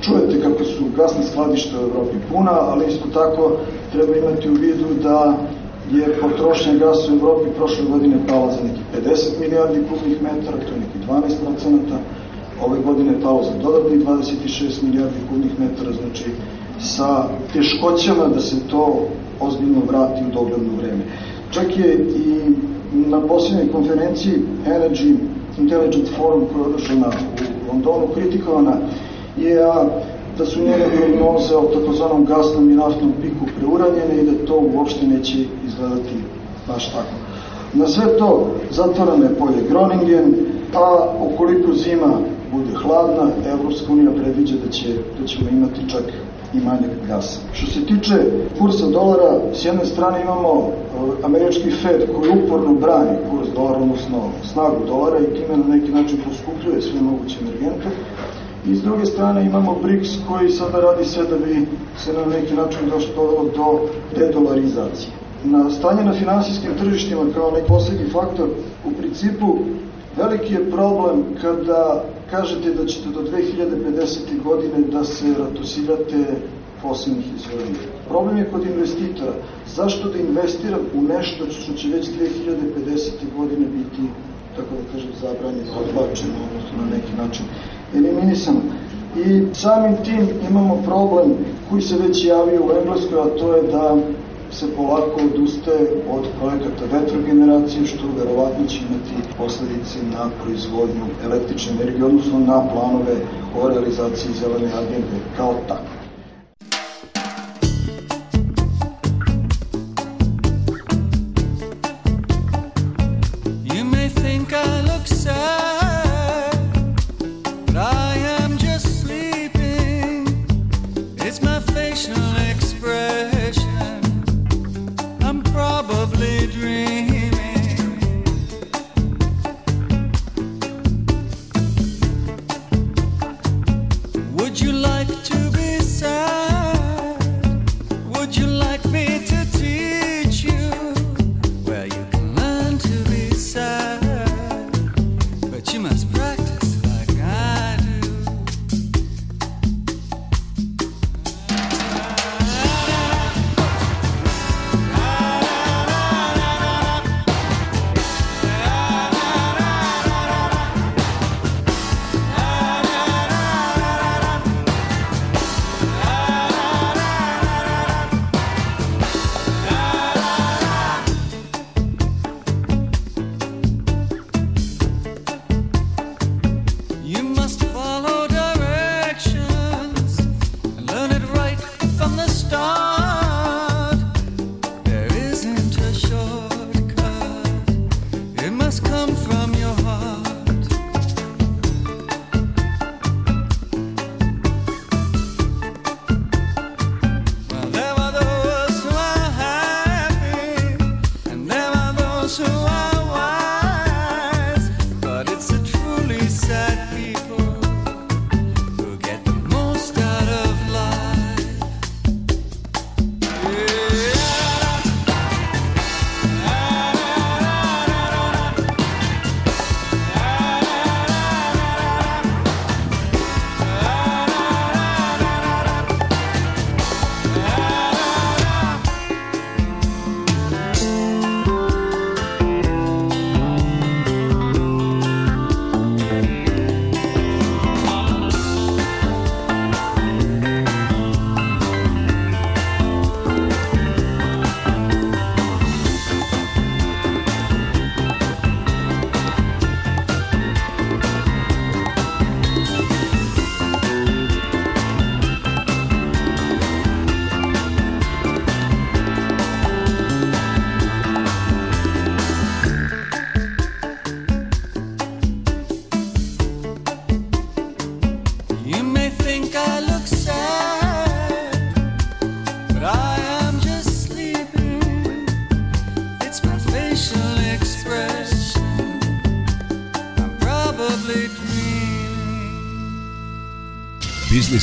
čujete 0.00 0.42
kako 0.42 0.64
su 0.64 0.84
gasne 0.96 1.24
skladište 1.24 1.76
u 1.76 1.80
Evropi 1.80 2.16
puna, 2.32 2.52
ali 2.52 2.86
isto 2.88 3.08
tako 3.14 3.56
treba 3.92 4.16
imati 4.16 4.48
u 4.48 4.54
vidu 4.54 4.86
da 5.02 5.36
je 5.92 6.16
potrošnja 6.20 6.74
gasa 6.74 7.12
u 7.12 7.16
Evropi 7.16 7.50
prošle 7.56 7.84
godine 7.90 8.16
pala 8.28 8.52
za 8.52 8.58
neki 8.62 9.08
50 9.08 9.40
milijardi 9.40 9.80
kubnih 9.88 10.22
metara, 10.22 10.56
to 10.56 10.72
je 10.74 10.80
neki 10.80 10.98
12 11.08 11.44
procenata, 11.44 11.96
ove 12.66 12.78
godine 12.80 13.20
pao 13.22 13.42
za 13.44 13.50
dodatnih 13.62 14.06
26 14.06 14.82
milijardi 14.82 15.16
kubnih 15.30 15.60
metara, 15.60 15.92
znači 15.92 16.24
sa 16.80 17.24
teškoćama 17.52 18.28
da 18.34 18.40
se 18.40 18.56
to 18.70 19.06
ozbiljno 19.40 19.80
vrati 19.88 20.24
u 20.28 20.34
dogledno 20.34 20.76
vreme. 20.78 21.02
Čak 21.50 21.78
je 21.78 21.94
i 21.94 22.40
na 22.92 23.20
posljednjoj 23.20 23.72
konferenciji 23.72 24.34
Energy 24.66 25.14
Intelligence 25.58 26.12
Forum 26.16 26.44
održana 26.66 27.10
u 27.66 27.72
Londonu 27.72 28.06
kritikovana 28.14 28.76
je 29.36 29.56
da 30.38 30.46
su 30.46 30.60
njene 30.60 30.84
prognoze 30.96 31.56
o 31.56 31.62
takozvanom 31.62 32.24
gasnom 32.24 32.70
i 32.70 32.74
naftnom 32.74 33.12
piku 33.22 33.46
preuranjene 33.58 34.22
i 34.22 34.26
da 34.26 34.46
to 34.46 34.62
uopšte 34.74 35.06
neće 35.06 35.38
izgledati 35.66 36.14
baš 36.68 36.92
tako. 36.92 37.14
Na 37.72 37.88
sve 37.88 38.18
to 38.18 38.46
zatvorano 38.70 39.24
je 39.24 39.34
polje 39.34 39.68
Groningen, 39.68 40.34
a 40.74 41.06
ukoliko 41.20 41.72
zima 41.72 42.18
bude 42.52 42.74
hladna, 42.82 43.30
Evropska 43.46 43.92
unija 43.92 44.10
predviđa 44.10 44.54
da, 44.64 44.70
će, 44.70 44.88
da 45.20 45.26
ćemo 45.26 45.50
imati 45.50 45.90
čak 45.90 46.04
i 46.54 46.60
manjak 46.60 46.90
gasa. 47.08 47.40
Što 47.52 47.66
se 47.66 47.86
tiče 47.86 48.14
kursa 48.58 48.86
dolara, 48.86 49.40
s 49.54 49.64
jedne 49.64 49.86
strane 49.86 50.22
imamo 50.22 50.68
e, 50.68 50.70
američki 51.24 51.70
Fed 51.70 52.00
koji 52.14 52.42
uporno 52.44 52.74
brani 52.74 53.18
kurs 53.30 53.48
dolara, 53.54 53.78
odnosno 53.78 54.18
snagu 54.52 54.76
dolara 54.86 55.18
i 55.18 55.34
time 55.34 55.56
na 55.56 55.74
neki 55.74 55.92
način 55.92 56.18
poskupljuje 56.28 56.82
sve 56.82 57.00
moguće 57.00 57.36
energente. 57.40 57.88
I 58.66 58.74
s 58.74 58.82
druge 58.82 59.06
strane 59.06 59.46
imamo 59.46 59.76
BRICS 59.82 60.18
koji 60.28 60.50
sada 60.50 60.80
radi 60.80 61.04
sve 61.04 61.24
da 61.24 61.36
bi 61.36 61.66
se 61.98 62.12
na 62.12 62.24
neki 62.24 62.54
način 62.54 62.88
došlo 62.90 63.44
do 63.56 63.80
dedolarizacije. 64.16 65.12
Na 65.44 65.70
stanje 65.70 66.04
na 66.04 66.12
finansijskim 66.12 66.70
tržištima 66.78 67.22
kao 67.34 67.50
neki 67.50 67.68
poslednji 67.68 68.08
faktor, 68.12 68.48
u 68.84 68.90
principu 68.90 69.58
veliki 70.16 70.54
je 70.54 70.70
problem 70.70 71.24
kada 71.42 72.04
kažete 72.30 72.74
da 72.74 72.86
ćete 72.86 73.08
do 73.08 73.20
2050. 73.20 74.42
godine 74.44 74.80
da 74.92 75.04
se 75.04 75.34
ratosirate 75.38 76.24
fosilnih 76.82 77.26
izvora. 77.36 77.64
Problem 78.08 78.36
je 78.36 78.50
kod 78.50 78.66
investitora. 78.66 79.32
Zašto 79.74 80.08
da 80.08 80.18
investiram 80.18 80.80
u 80.94 81.02
nešto 81.02 81.46
što 81.50 81.72
će 81.72 81.88
već 81.88 82.06
2050. 82.06 83.10
godine 83.36 83.66
biti, 83.66 84.02
tako 84.56 84.68
da 84.74 84.92
kažem, 84.92 85.10
zabranjeno, 85.20 85.72
odbačeno, 85.80 86.34
odnosno 86.48 86.84
na 86.84 86.96
neki 86.96 87.12
način 87.16 87.44
eliminisano. 87.94 88.60
I 89.16 89.54
samim 89.54 89.96
tim 90.04 90.28
imamo 90.50 90.82
problem 90.84 91.34
koji 91.70 91.82
se 91.82 91.96
već 91.96 92.24
javio 92.24 92.60
u 92.66 92.70
Engleskoj, 92.78 93.20
a 93.20 93.38
to 93.38 93.56
je 93.56 93.62
da 93.62 93.96
se 94.52 94.74
polako 94.76 95.20
odustaje 95.24 96.02
od 96.10 96.26
projekata 96.40 96.84
vetrogeneracije, 96.92 97.86
što 97.86 98.06
verovatno 98.18 98.66
će 98.66 98.78
imati 98.78 99.28
posledice 99.38 99.98
na 100.12 100.30
proizvodnju 100.42 101.04
električne 101.24 101.72
energije, 101.72 102.04
odnosno 102.04 102.38
na 102.38 102.68
planove 102.72 103.16
o 103.60 103.68
realizaciji 103.68 104.32
zelene 104.40 104.72
agende 104.72 105.18
kao 105.36 105.54
tako. 105.68 105.99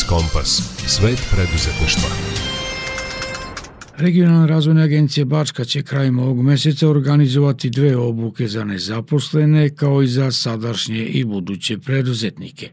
Kompas. 0.09 0.49
Svet 0.87 1.19
preduzetništva. 1.31 2.09
Regionalna 3.97 4.45
razvojna 4.45 4.81
agencija 4.81 5.25
Bačka 5.25 5.65
će 5.65 5.83
krajem 5.83 6.19
ovog 6.19 6.41
meseca 6.41 6.89
organizovati 6.89 7.69
dve 7.69 7.97
obuke 7.97 8.47
za 8.47 8.63
nezaposlene 8.63 9.69
kao 9.69 10.01
i 10.01 10.07
za 10.07 10.31
sadašnje 10.31 11.05
i 11.05 11.25
buduće 11.25 11.77
preduzetnike. 11.77 12.69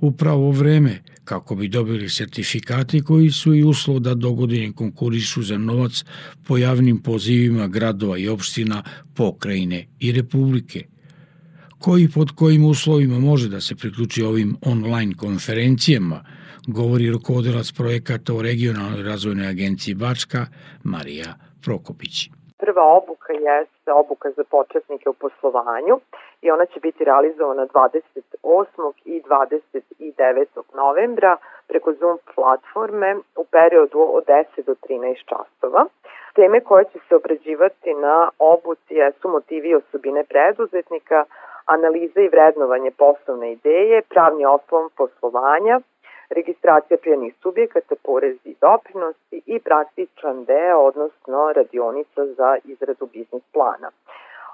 Upravo 0.00 0.50
vreme 0.50 1.02
kako 1.24 1.54
bi 1.54 1.68
dobili 1.68 2.08
sertifikati 2.08 3.02
koji 3.02 3.30
su 3.30 3.54
i 3.54 3.64
uslov 3.64 4.00
da 4.00 4.14
dogodine 4.14 4.72
konkurišu 4.72 5.42
za 5.42 5.58
novac 5.58 6.04
po 6.46 6.58
javnim 6.58 6.98
pozivima 6.98 7.68
gradova 7.68 8.18
i 8.18 8.28
opština, 8.28 8.82
pokrajine 9.14 9.86
i 10.00 10.12
republike 10.12 10.86
koji 11.78 12.08
pod 12.08 12.30
kojim 12.30 12.64
uslovima 12.64 13.18
može 13.18 13.48
da 13.48 13.60
se 13.60 13.74
priključi 13.74 14.22
ovim 14.22 14.56
online 14.62 15.14
konferencijama– 15.14 16.24
govori 16.66 17.10
rukovodilac 17.10 17.68
projekata 17.80 18.32
u 18.32 18.42
regionalnoj 18.42 19.02
razvojnoj 19.10 19.48
agenciji 19.54 19.94
Bačka, 19.94 20.40
Marija 20.84 21.30
Prokopić. 21.64 22.14
Prva 22.64 22.84
obuka 22.98 23.32
jeste 23.32 23.90
obuka 24.02 24.28
za 24.36 24.44
početnike 24.44 25.08
u 25.08 25.18
poslovanju 25.22 25.94
i 26.42 26.50
ona 26.50 26.66
će 26.66 26.80
biti 26.80 27.04
realizovana 27.04 27.66
28. 27.66 28.92
i 29.04 29.22
29. 29.22 30.46
novembra 30.74 31.36
preko 31.68 31.92
Zoom 32.00 32.18
platforme 32.34 33.16
u 33.36 33.44
periodu 33.44 34.00
od 34.16 34.24
10 34.26 34.66
do 34.66 34.74
13 34.74 35.16
časova. 35.30 35.82
Teme 36.34 36.60
koje 36.60 36.84
će 36.84 36.98
se 37.08 37.16
obrađivati 37.16 37.90
na 37.94 38.30
obuci 38.38 38.94
su 39.20 39.28
motivi 39.28 39.68
i 39.68 39.74
osobine 39.74 40.24
preduzetnika, 40.24 41.24
analiza 41.66 42.20
i 42.20 42.28
vrednovanje 42.28 42.90
poslovne 42.90 43.52
ideje, 43.52 44.02
pravni 44.02 44.44
oslom 44.46 44.90
poslovanja, 44.96 45.80
registracija 46.38 46.96
prijanih 46.96 47.34
subjekata, 47.42 47.94
porezi 48.04 48.48
i 48.48 48.56
doprinosi 48.60 49.42
i 49.46 49.60
praktičan 49.60 50.44
deo, 50.44 50.78
odnosno 50.78 51.52
radionica 51.52 52.26
za 52.26 52.56
izradu 52.64 53.06
biznis 53.06 53.42
plana. 53.52 53.90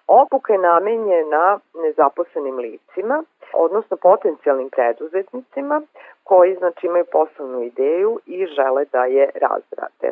Obuka 0.07 0.53
je 0.53 0.59
namenjena 0.59 1.59
nezaposlenim 1.75 2.57
licima, 2.59 3.25
odnosno 3.53 3.97
potencijalnim 3.97 4.71
preduzetnicima 4.71 5.83
koji 6.25 6.55
znači 6.55 6.87
imaju 6.87 7.05
poslovnu 7.13 7.63
ideju 7.63 8.21
i 8.27 8.47
žele 8.47 8.85
da 8.93 9.05
je 9.05 9.31
razrade. 9.35 10.09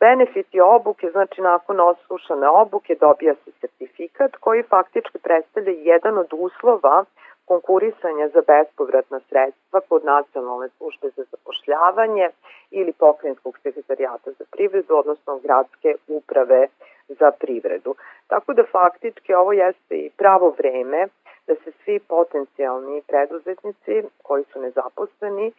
Benefiti 0.00 0.60
obuke, 0.60 1.10
znači 1.10 1.40
nakon 1.40 1.80
oslušane 1.80 2.48
obuke 2.48 2.96
dobija 3.00 3.34
se 3.34 3.50
sertifikat 3.60 4.36
koji 4.36 4.62
faktički 4.62 5.18
predstavlja 5.18 5.72
jedan 5.72 6.18
od 6.18 6.28
uslova 6.32 7.04
konkurisanja 7.52 8.26
za 8.34 8.42
bespovratna 8.52 9.20
sredstva 9.28 9.78
kod 9.88 10.04
Nacionalne 10.04 10.68
službe 10.76 11.06
za 11.16 11.22
zapošljavanje 11.30 12.26
ili 12.70 12.92
pokrenjskog 12.92 13.58
sekretarijata 13.62 14.30
za 14.38 14.44
privredu, 14.54 14.92
odnosno 15.02 15.38
gradske 15.44 15.90
uprave 16.08 16.60
za 17.08 17.30
privredu. 17.42 17.94
Tako 18.26 18.52
da 18.52 18.64
faktički 18.72 19.34
ovo 19.34 19.52
jeste 19.52 19.94
i 19.96 20.10
pravo 20.20 20.48
vreme 20.58 21.00
da 21.46 21.54
se 21.54 21.72
svi 21.84 21.98
potencijalni 21.98 23.02
preduzetnici 23.08 24.02
koji 24.22 24.44
su 24.44 24.60
nezaposleni 24.60 25.52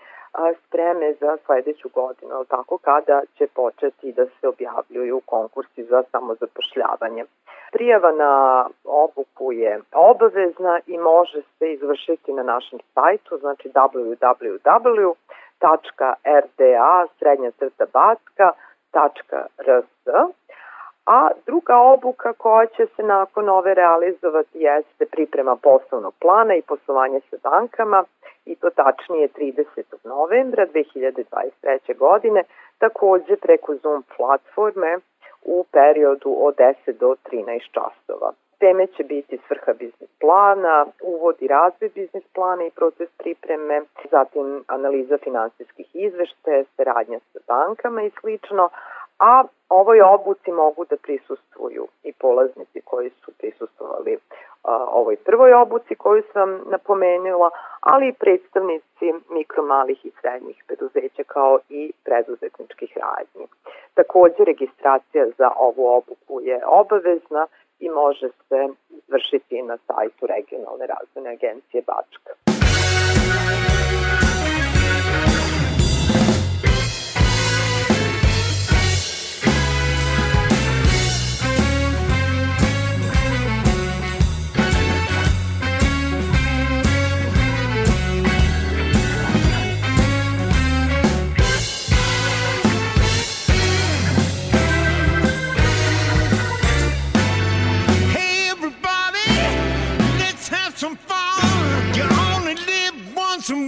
spreme 0.67 1.13
za 1.13 1.37
sledeću 1.45 1.89
godinu, 1.89 2.45
tako 2.45 2.77
kada 2.77 3.21
će 3.37 3.47
početi 3.47 4.11
da 4.11 4.25
se 4.25 4.47
objavljuju 4.47 5.21
konkursi 5.25 5.83
za 5.83 6.03
samozapošljavanje. 6.11 7.25
Prijava 7.71 8.11
na 8.11 8.65
obuku 8.85 9.51
je 9.51 9.81
obavezna 9.93 10.79
i 10.87 10.97
može 10.97 11.41
se 11.41 11.73
izvršiti 11.73 12.33
na 12.33 12.43
našem 12.43 12.79
sajtu, 12.93 13.37
znači 13.37 13.69
www.rda 13.69 14.97
srednja 17.19 17.51
crta 17.51 17.85
baska.rs 17.93 19.85
a 21.05 21.29
druga 21.45 21.77
obuka 21.77 22.33
koja 22.33 22.65
će 22.65 22.85
se 22.95 23.03
nakon 23.03 23.49
ove 23.49 23.73
realizovati 23.73 24.59
jeste 24.59 25.05
priprema 25.05 25.55
poslovnog 25.55 26.13
plana 26.21 26.55
i 26.55 26.61
poslovanje 26.61 27.19
sa 27.29 27.37
bankama 27.49 28.03
i 28.45 28.55
to 28.55 28.69
tačnije 28.69 29.27
30. 29.27 29.83
novembra 30.03 30.65
2023. 30.67 31.97
godine, 31.97 32.43
takođe 32.77 33.35
preko 33.35 33.75
Zoom 33.75 34.03
platforme 34.17 34.97
u 35.43 35.65
periodu 35.71 36.35
od 36.39 36.55
10 36.55 36.91
do 36.99 37.15
13 37.31 37.71
časova. 37.71 38.31
Teme 38.59 38.87
će 38.87 39.03
biti 39.03 39.39
svrha 39.47 39.73
biznis 39.73 40.09
plana, 40.19 40.85
uvod 41.03 41.35
i 41.39 41.47
razvoj 41.47 41.89
biznis 41.95 42.23
plana 42.33 42.63
i 42.65 42.71
proces 42.71 43.09
pripreme, 43.17 43.81
zatim 44.11 44.63
analiza 44.67 45.17
finansijskih 45.17 45.87
izveštaja, 45.93 46.63
saradnja 46.75 47.19
sa 47.19 47.39
bankama 47.47 48.03
i 48.03 48.11
slično, 48.19 48.69
a 49.21 49.43
ovoj 49.69 50.01
obuci 50.01 50.51
mogu 50.51 50.85
da 50.85 50.97
prisustuju 50.97 51.87
i 52.03 52.13
polaznici 52.13 52.81
koji 52.81 53.09
su 53.09 53.31
prisustovali 53.37 54.17
a, 54.63 54.85
ovoj 54.91 55.15
prvoj 55.15 55.53
obuci 55.53 55.95
koju 55.95 56.23
sam 56.33 56.49
napomenula, 56.65 57.49
ali 57.79 58.07
i 58.07 58.13
predstavnici 58.13 59.07
mikromalih 59.29 60.05
i 60.05 60.11
srednjih 60.21 60.63
preduzeća 60.67 61.23
kao 61.23 61.59
i 61.69 61.91
preduzetničkih 62.03 62.97
radnji. 62.97 63.47
Takođe, 63.93 64.43
registracija 64.45 65.25
za 65.37 65.49
ovu 65.57 65.87
obuku 65.97 66.41
je 66.41 66.61
obavezna 66.65 67.47
i 67.79 67.89
može 67.89 68.29
se 68.47 68.67
izvršiti 68.89 69.61
na 69.61 69.77
sajtu 69.87 70.27
Regionalne 70.27 70.85
razvojne 70.87 71.29
agencije 71.31 71.83
Bačka. 71.87 72.31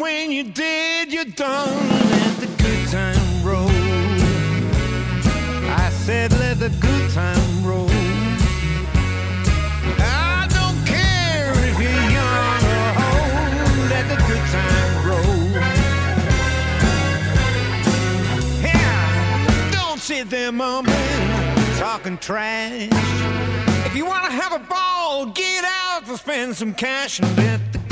When 0.04 0.32
you're 0.34 0.44
dead, 0.44 1.14
you're 1.14 1.24
done. 1.24 1.90
Let 2.12 2.36
the 2.42 2.50
good 2.62 2.88
time 2.90 3.42
roll. 3.42 3.70
I 5.82 5.90
said, 6.06 6.34
let 6.34 6.60
the 6.60 6.68
good 6.88 7.10
time 7.12 7.66
roll. 7.66 7.90
I 10.00 10.46
don't 10.58 10.80
care 10.86 11.54
if 11.70 11.76
you're 11.84 12.08
young 12.20 12.62
or 12.80 12.90
old. 13.08 13.78
Let 13.94 14.06
the 14.14 14.20
good 14.30 14.46
time 14.58 14.94
roll. 15.10 15.40
Yeah, 18.62 19.72
don't 19.72 20.02
sit 20.02 20.30
there 20.30 20.52
mumbling, 20.52 20.98
talking 21.78 22.18
trash. 22.18 22.90
If 23.88 23.96
you 23.96 24.06
wanna 24.06 24.32
have 24.32 24.52
a 24.52 24.60
ball, 24.60 25.28
get 25.28 25.64
out 25.64 26.06
to 26.08 26.18
spend 26.18 26.58
some 26.58 26.74
cash 26.74 27.22
and 27.22 27.38
let 27.38 27.62
the 27.72 27.83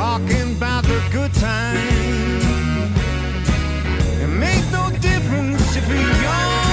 talking 0.00 0.56
about 0.56 0.82
the 0.84 0.98
good 1.12 1.30
times. 1.34 2.44
It 4.22 4.30
make 4.46 4.64
no 4.72 4.88
difference 4.98 5.76
if 5.76 5.86
you're 5.88 6.22
young 6.22 6.69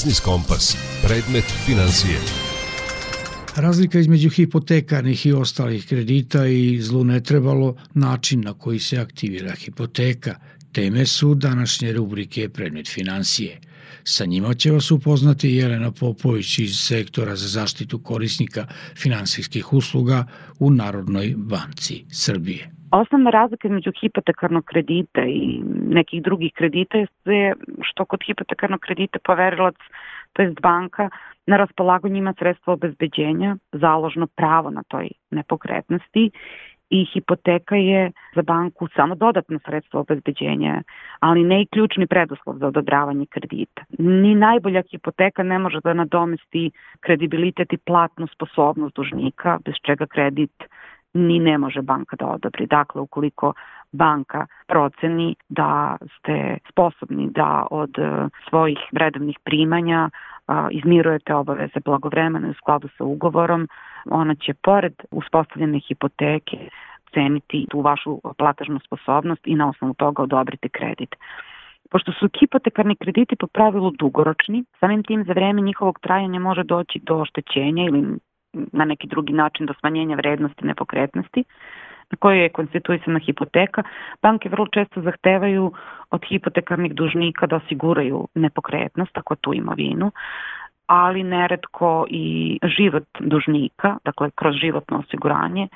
Biznis 0.00 0.20
Kompas. 0.20 0.76
Predmet 1.02 1.44
financije. 1.66 2.16
Razlika 3.56 3.98
između 3.98 4.30
hipotekarnih 4.30 5.26
i 5.26 5.32
ostalih 5.32 5.86
kredita 5.86 6.46
i 6.46 6.80
zlu 6.82 7.04
ne 7.04 7.20
trebalo 7.22 7.76
način 7.94 8.40
na 8.40 8.54
koji 8.54 8.78
se 8.78 8.96
aktivira 8.96 9.54
hipoteka. 9.54 10.34
Teme 10.72 11.06
su 11.06 11.34
današnje 11.34 11.92
rubrike 11.92 12.48
Predmet 12.48 12.88
financije. 12.88 13.60
Sa 14.04 14.24
njima 14.24 14.54
će 14.54 14.70
vas 14.70 14.90
upoznati 14.90 15.50
Jelena 15.50 15.92
Popović 15.92 16.58
iz 16.58 16.76
sektora 16.76 17.36
za 17.36 17.48
zaštitu 17.48 17.98
korisnika 17.98 18.66
finansijskih 18.96 19.72
usluga 19.72 20.26
u 20.58 20.70
Narodnoj 20.70 21.34
banci 21.36 22.04
Srbije. 22.12 22.79
Osnovna 22.92 23.30
razlika 23.30 23.68
između 23.68 23.92
hipotekarnog 24.00 24.64
kredita 24.64 25.22
i 25.22 25.60
nekih 25.88 26.22
drugih 26.22 26.52
kredita 26.52 26.98
je 27.24 27.54
što 27.82 28.04
kod 28.04 28.20
hipotekarnog 28.26 28.80
kredita 28.80 29.18
poverilac, 29.24 29.74
to 30.32 30.42
jest 30.42 30.60
banka, 30.60 31.10
na 31.46 31.56
raspolaganju 31.56 32.16
ima 32.16 32.34
sredstva 32.38 32.72
obezbeđenja, 32.72 33.56
založno 33.72 34.26
pravo 34.26 34.70
na 34.70 34.82
toj 34.88 35.08
nepokretnosti 35.30 36.30
i 36.90 37.04
hipoteka 37.04 37.76
je 37.76 38.12
za 38.34 38.42
banku 38.42 38.88
samo 38.96 39.14
dodatno 39.14 39.58
sredstvo 39.64 40.00
obezbeđenja, 40.00 40.82
ali 41.20 41.44
ne 41.44 41.62
i 41.62 41.66
ključni 41.66 42.06
preduslov 42.06 42.58
za 42.58 42.66
odobravanje 42.66 43.26
kredita. 43.26 43.82
Ni 43.98 44.34
najbolja 44.34 44.82
hipoteka 44.90 45.42
ne 45.42 45.58
može 45.58 45.80
da 45.84 45.94
nadomesti 45.94 46.70
kredibilitet 47.00 47.72
i 47.72 47.78
platnu 47.78 48.26
sposobnost 48.26 48.96
dužnika, 48.96 49.58
bez 49.64 49.74
čega 49.86 50.06
kredit 50.06 50.52
ni 51.14 51.38
ne 51.38 51.58
može 51.58 51.82
banka 51.82 52.16
da 52.16 52.26
odobri. 52.26 52.66
Dakle, 52.66 53.00
ukoliko 53.00 53.52
banka 53.92 54.46
proceni 54.66 55.34
da 55.48 55.96
ste 56.18 56.58
sposobni 56.70 57.30
da 57.30 57.66
od 57.70 57.98
e, 57.98 58.28
svojih 58.48 58.78
redovnih 58.92 59.38
primanja 59.44 60.10
izmirujete 60.70 61.34
obaveze 61.34 61.80
blagovremeno 61.84 62.50
u 62.50 62.54
skladu 62.54 62.88
sa 62.98 63.04
ugovorom, 63.04 63.68
ona 64.10 64.34
će 64.34 64.54
pored 64.54 64.94
uspostavljene 65.10 65.78
hipoteke 65.78 66.68
ceniti 67.14 67.66
tu 67.70 67.80
vašu 67.80 68.20
platežnu 68.38 68.80
sposobnost 68.86 69.46
i 69.46 69.54
na 69.54 69.68
osnovu 69.68 69.94
toga 69.94 70.22
odobriti 70.22 70.68
kredit. 70.68 71.14
Pošto 71.90 72.12
su 72.12 72.28
hipotekarni 72.40 72.96
krediti 72.96 73.36
po 73.36 73.46
pravilu 73.46 73.90
dugoročni, 73.90 74.64
samim 74.80 75.02
tim 75.02 75.24
za 75.24 75.32
vreme 75.32 75.60
njihovog 75.60 75.98
trajanja 76.00 76.40
može 76.40 76.62
doći 76.62 77.00
do 77.02 77.16
oštećenja 77.16 77.84
ili 77.84 78.18
na 78.52 78.84
neki 78.84 79.06
drugi 79.06 79.32
način 79.32 79.66
do 79.66 79.74
smanjenja 79.80 80.16
vrednosti 80.16 80.66
nepokretnosti 80.66 81.44
na 82.10 82.16
kojoj 82.18 82.42
je 82.42 82.48
konstituisana 82.48 83.18
hipoteka, 83.18 83.82
banke 84.22 84.48
vrlo 84.48 84.66
često 84.66 85.02
zahtevaju 85.02 85.72
od 86.10 86.24
hipotekarnih 86.28 86.94
dužnika 86.94 87.46
da 87.46 87.56
osiguraju 87.56 88.28
nepokretnost, 88.34 89.18
ako 89.18 89.36
tu 89.36 89.54
imovinu, 89.54 90.12
ali 90.86 91.22
neretko 91.22 92.06
i 92.08 92.58
život 92.62 93.04
dužnika, 93.20 93.96
dakle 94.04 94.30
kroz 94.34 94.54
životno 94.54 94.98
osiguranje, 94.98 95.68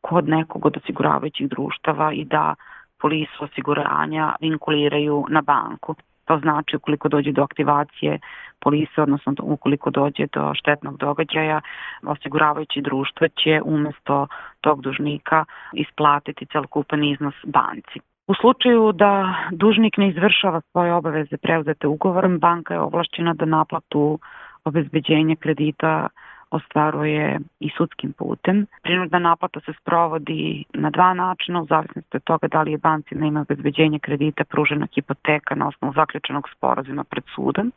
kod 0.00 0.28
nekog 0.28 0.66
od 0.66 0.76
osiguravajućih 0.76 1.48
društava 1.48 2.12
i 2.12 2.24
da 2.24 2.54
polisu 3.00 3.44
osiguranja 3.44 4.34
vinkuliraju 4.40 5.26
na 5.28 5.42
banku. 5.42 5.94
To 6.24 6.38
znači 6.38 6.76
ukoliko 6.76 7.08
dođe 7.08 7.32
do 7.32 7.42
aktivacije 7.42 8.18
polise, 8.60 9.02
odnosno 9.02 9.34
ukoliko 9.42 9.90
dođe 9.90 10.26
do 10.32 10.54
štetnog 10.54 10.96
događaja, 10.98 11.60
osiguravajući 12.02 12.80
društvo 12.80 13.28
će 13.28 13.60
umesto 13.64 14.26
tog 14.60 14.82
dužnika 14.82 15.44
isplatiti 15.72 16.46
celokupan 16.46 17.04
iznos 17.04 17.34
banci. 17.44 18.00
U 18.26 18.34
slučaju 18.34 18.92
da 18.92 19.34
dužnik 19.50 19.96
ne 19.96 20.08
izvršava 20.08 20.60
svoje 20.60 20.94
obaveze 20.94 21.36
preuzete 21.36 21.86
ugovorom, 21.86 22.38
banka 22.38 22.74
je 22.74 22.80
ovlašćena 22.80 23.34
da 23.34 23.44
naplatu 23.44 24.18
obezbeđenja 24.64 25.36
kredita 25.36 26.08
ostvaruje 26.50 27.38
i 27.60 27.70
sudskim 27.76 28.12
putem. 28.12 28.66
Prinudna 28.82 29.18
naplata 29.18 29.60
se 29.60 29.72
sprovodi 29.80 30.64
na 30.74 30.90
dva 30.90 31.14
načina 31.14 31.62
u 31.62 31.66
zavisnosti 31.66 32.16
od 32.16 32.24
toga 32.24 32.48
da 32.48 32.62
li 32.62 32.70
je 32.70 32.78
banci 32.78 33.14
na 33.14 33.26
ime 33.26 33.40
obezbeđenja 33.40 33.98
kredita 33.98 34.44
pružena 34.44 34.86
hipoteka 34.94 35.54
na 35.54 35.68
osnovu 35.68 35.94
zaključenog 35.94 36.48
sporazuma 36.56 37.04
pred 37.04 37.24
sudom 37.34 37.72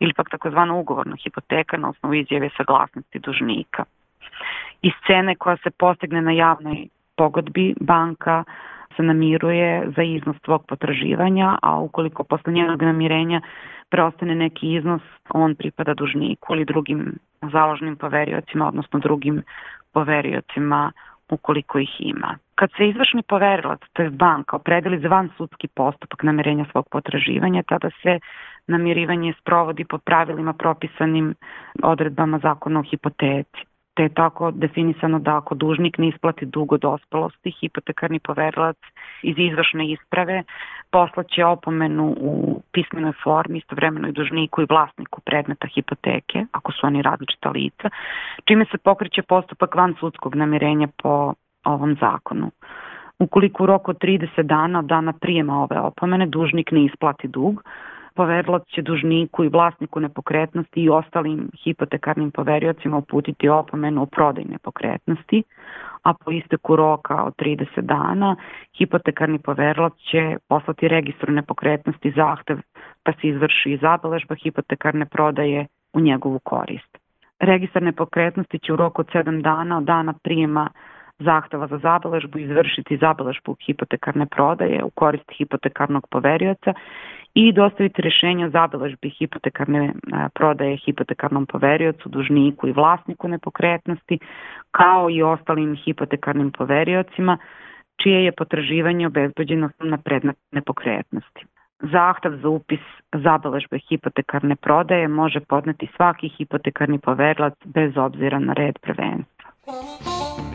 ili 0.00 0.12
pak 0.12 0.30
takozvana 0.30 0.74
ugovorna 0.74 1.16
hipoteka 1.16 1.76
na 1.76 1.88
osnovu 1.88 2.14
izjave 2.14 2.50
saglasnosti 2.56 3.18
dužnika. 3.18 3.84
Iz 4.82 4.92
cene 5.06 5.34
koja 5.34 5.56
se 5.56 5.70
postigne 5.70 6.22
na 6.22 6.32
javnoj 6.32 6.86
pogodbi 7.16 7.74
banka 7.80 8.44
se 8.96 9.02
namiruje 9.02 9.90
za 9.96 10.02
iznos 10.02 10.36
tvog 10.40 10.66
potraživanja, 10.66 11.58
a 11.62 11.80
ukoliko 11.80 12.24
posle 12.24 12.52
njenog 12.52 12.82
namirenja 12.82 13.40
preostane 13.88 14.34
neki 14.34 14.74
iznos, 14.74 15.02
on 15.28 15.54
pripada 15.54 15.94
dužniku 15.94 16.54
ili 16.54 16.64
drugim 16.64 17.18
založnim 17.52 17.96
poveriocima, 17.96 18.68
odnosno 18.68 18.98
drugim 18.98 19.42
poveriocima 19.92 20.92
ukoliko 21.30 21.78
ih 21.78 21.96
ima. 21.98 22.38
Kad 22.54 22.70
se 22.76 22.88
izvršni 22.88 23.22
poverilac, 23.22 23.80
to 23.92 24.02
je 24.02 24.10
banka, 24.10 24.56
opredeli 24.56 24.98
za 24.98 25.08
van 25.08 25.28
sudski 25.36 25.68
postupak 25.68 26.22
namirenja 26.22 26.64
svog 26.70 26.88
potraživanja, 26.90 27.62
tada 27.62 27.90
se 28.02 28.18
namirivanje 28.66 29.34
sprovodi 29.40 29.84
po 29.84 29.98
pravilima 29.98 30.52
propisanim 30.52 31.34
odredbama 31.82 32.38
zakona 32.38 32.80
o 32.80 32.82
hipoteci 32.82 33.71
te 33.94 34.02
je 34.02 34.08
tako 34.08 34.50
definisano 34.50 35.18
da 35.18 35.36
ako 35.36 35.54
dužnik 35.54 35.98
ne 35.98 36.08
isplati 36.08 36.46
dugo 36.46 36.76
dospelosti, 36.76 37.50
hipotekarni 37.50 38.18
poverilac 38.18 38.76
iz 39.22 39.34
izvršne 39.38 39.90
isprave 39.90 40.42
poslaće 40.90 41.44
opomenu 41.44 42.16
u 42.20 42.62
pismenoj 42.72 43.12
formi 43.24 43.58
istovremeno 43.58 44.08
i 44.08 44.12
dužniku 44.12 44.62
i 44.62 44.66
vlasniku 44.70 45.20
predmeta 45.20 45.66
hipoteke, 45.74 46.44
ako 46.52 46.72
su 46.72 46.86
oni 46.86 47.02
različita 47.02 47.50
lica, 47.50 47.90
čime 48.44 48.64
se 48.70 48.78
pokreće 48.78 49.22
postupak 49.22 49.74
van 49.74 49.94
sudskog 50.00 50.34
namirenja 50.34 50.88
po 51.02 51.34
ovom 51.64 51.96
zakonu. 52.00 52.50
Ukoliko 53.18 53.62
u 53.62 53.66
roku 53.66 53.90
od 53.90 53.98
30 53.98 54.42
dana 54.42 54.78
od 54.78 54.84
dana 54.84 55.12
prijema 55.12 55.62
ove 55.62 55.80
opomene 55.80 56.26
dužnik 56.26 56.70
ne 56.72 56.84
isplati 56.84 57.28
dug, 57.28 57.62
poverilac 58.14 58.62
će 58.66 58.82
dužniku 58.82 59.44
i 59.44 59.48
vlasniku 59.48 60.00
nepokretnosti 60.00 60.82
i 60.82 60.88
ostalim 60.88 61.50
hipotekarnim 61.64 62.30
poveriocima 62.30 62.96
uputiti 62.96 63.48
opomenu 63.48 64.02
o 64.02 64.06
prodaj 64.06 64.44
nepokretnosti, 64.44 65.42
a 66.02 66.14
po 66.14 66.30
isteku 66.30 66.76
roka 66.76 67.24
od 67.24 67.34
30 67.36 67.80
dana 67.80 68.36
hipotekarni 68.78 69.38
poverilac 69.38 69.92
će 70.10 70.36
poslati 70.48 70.88
registru 70.88 71.32
nepokretnosti 71.32 72.12
zahtev 72.16 72.58
da 73.04 73.12
se 73.12 73.28
izvrši 73.28 73.78
zabeležba 73.80 74.34
hipotekarne 74.34 75.06
prodaje 75.06 75.66
u 75.92 76.00
njegovu 76.00 76.38
korist. 76.38 76.98
Registar 77.40 77.82
nepokretnosti 77.82 78.58
će 78.58 78.72
u 78.72 78.76
roku 78.76 79.00
od 79.00 79.08
7 79.14 79.42
dana 79.42 79.78
od 79.78 79.84
dana 79.84 80.14
prijema 80.22 80.68
zahteva 81.24 81.66
za 81.66 81.78
zabeležbu 81.78 82.38
izvršiti 82.38 82.96
zabeležbu 82.96 83.56
hipotekarne 83.66 84.26
prodaje 84.26 84.84
u 84.84 84.90
korist 84.90 85.32
hipotekarnog 85.38 86.08
poverioca 86.10 86.74
i 87.34 87.52
dostaviti 87.52 88.02
rešenje 88.02 88.46
o 88.46 88.50
zabeležbi 88.50 89.10
hipotekarne 89.10 89.92
prodaje 90.34 90.76
hipotekarnom 90.76 91.46
poveriocu, 91.46 92.08
dužniku 92.08 92.68
i 92.68 92.72
vlasniku 92.72 93.28
nepokretnosti, 93.28 94.18
kao 94.70 95.10
i 95.10 95.22
ostalim 95.22 95.76
hipotekarnim 95.76 96.52
poveriocima, 96.58 97.38
čije 98.02 98.24
je 98.24 98.32
potraživanje 98.32 99.06
obezbeđeno 99.06 99.70
na 99.80 99.98
predmet 99.98 100.36
nepokretnosti. 100.52 101.46
Zahtev 101.92 102.32
za 102.42 102.48
upis 102.48 102.80
zabeležbe 103.12 103.78
hipotekarne 103.78 104.56
prodaje 104.56 105.08
može 105.08 105.40
podneti 105.40 105.88
svaki 105.96 106.28
hipotekarni 106.28 106.98
poverilac 106.98 107.54
bez 107.64 107.96
obzira 107.96 108.38
na 108.38 108.52
red 108.52 108.78
prvenstva. 108.78 110.51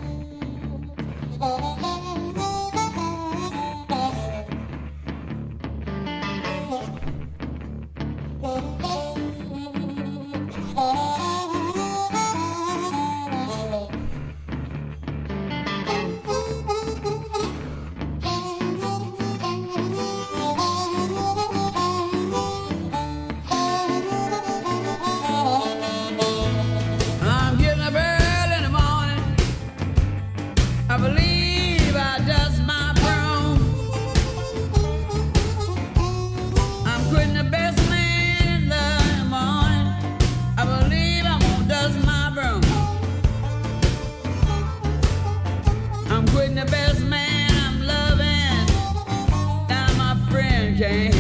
gang. 50.78 51.17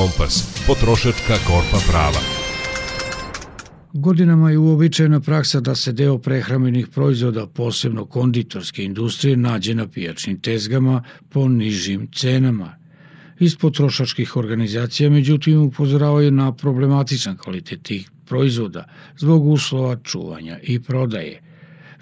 Kompas, 0.00 0.64
potrošačka 0.66 1.34
korpa 1.46 1.78
prava. 1.88 2.20
Godinama 3.92 4.50
je 4.50 4.58
uobičajena 4.58 5.20
praksa 5.20 5.60
da 5.60 5.74
se 5.74 5.92
deo 5.92 6.18
prehrambenih 6.18 6.88
proizvoda, 6.88 7.46
posebno 7.46 8.06
konditorske 8.06 8.84
industrije, 8.84 9.36
nađe 9.36 9.74
na 9.74 9.88
pijačnim 9.88 10.40
tezgama 10.40 11.02
po 11.28 11.48
nižim 11.48 12.08
cenama. 12.14 12.76
Iz 13.38 13.56
potrošačkih 13.56 14.36
organizacija, 14.36 15.10
međutim, 15.10 15.60
upozoravaju 15.60 16.30
na 16.30 16.52
problematičan 16.52 17.36
kvalitet 17.36 17.82
tih 17.82 18.10
proizvoda 18.26 18.84
zbog 19.18 19.46
uslova 19.46 19.96
čuvanja 19.96 20.58
i 20.62 20.80
prodaje. 20.82 21.42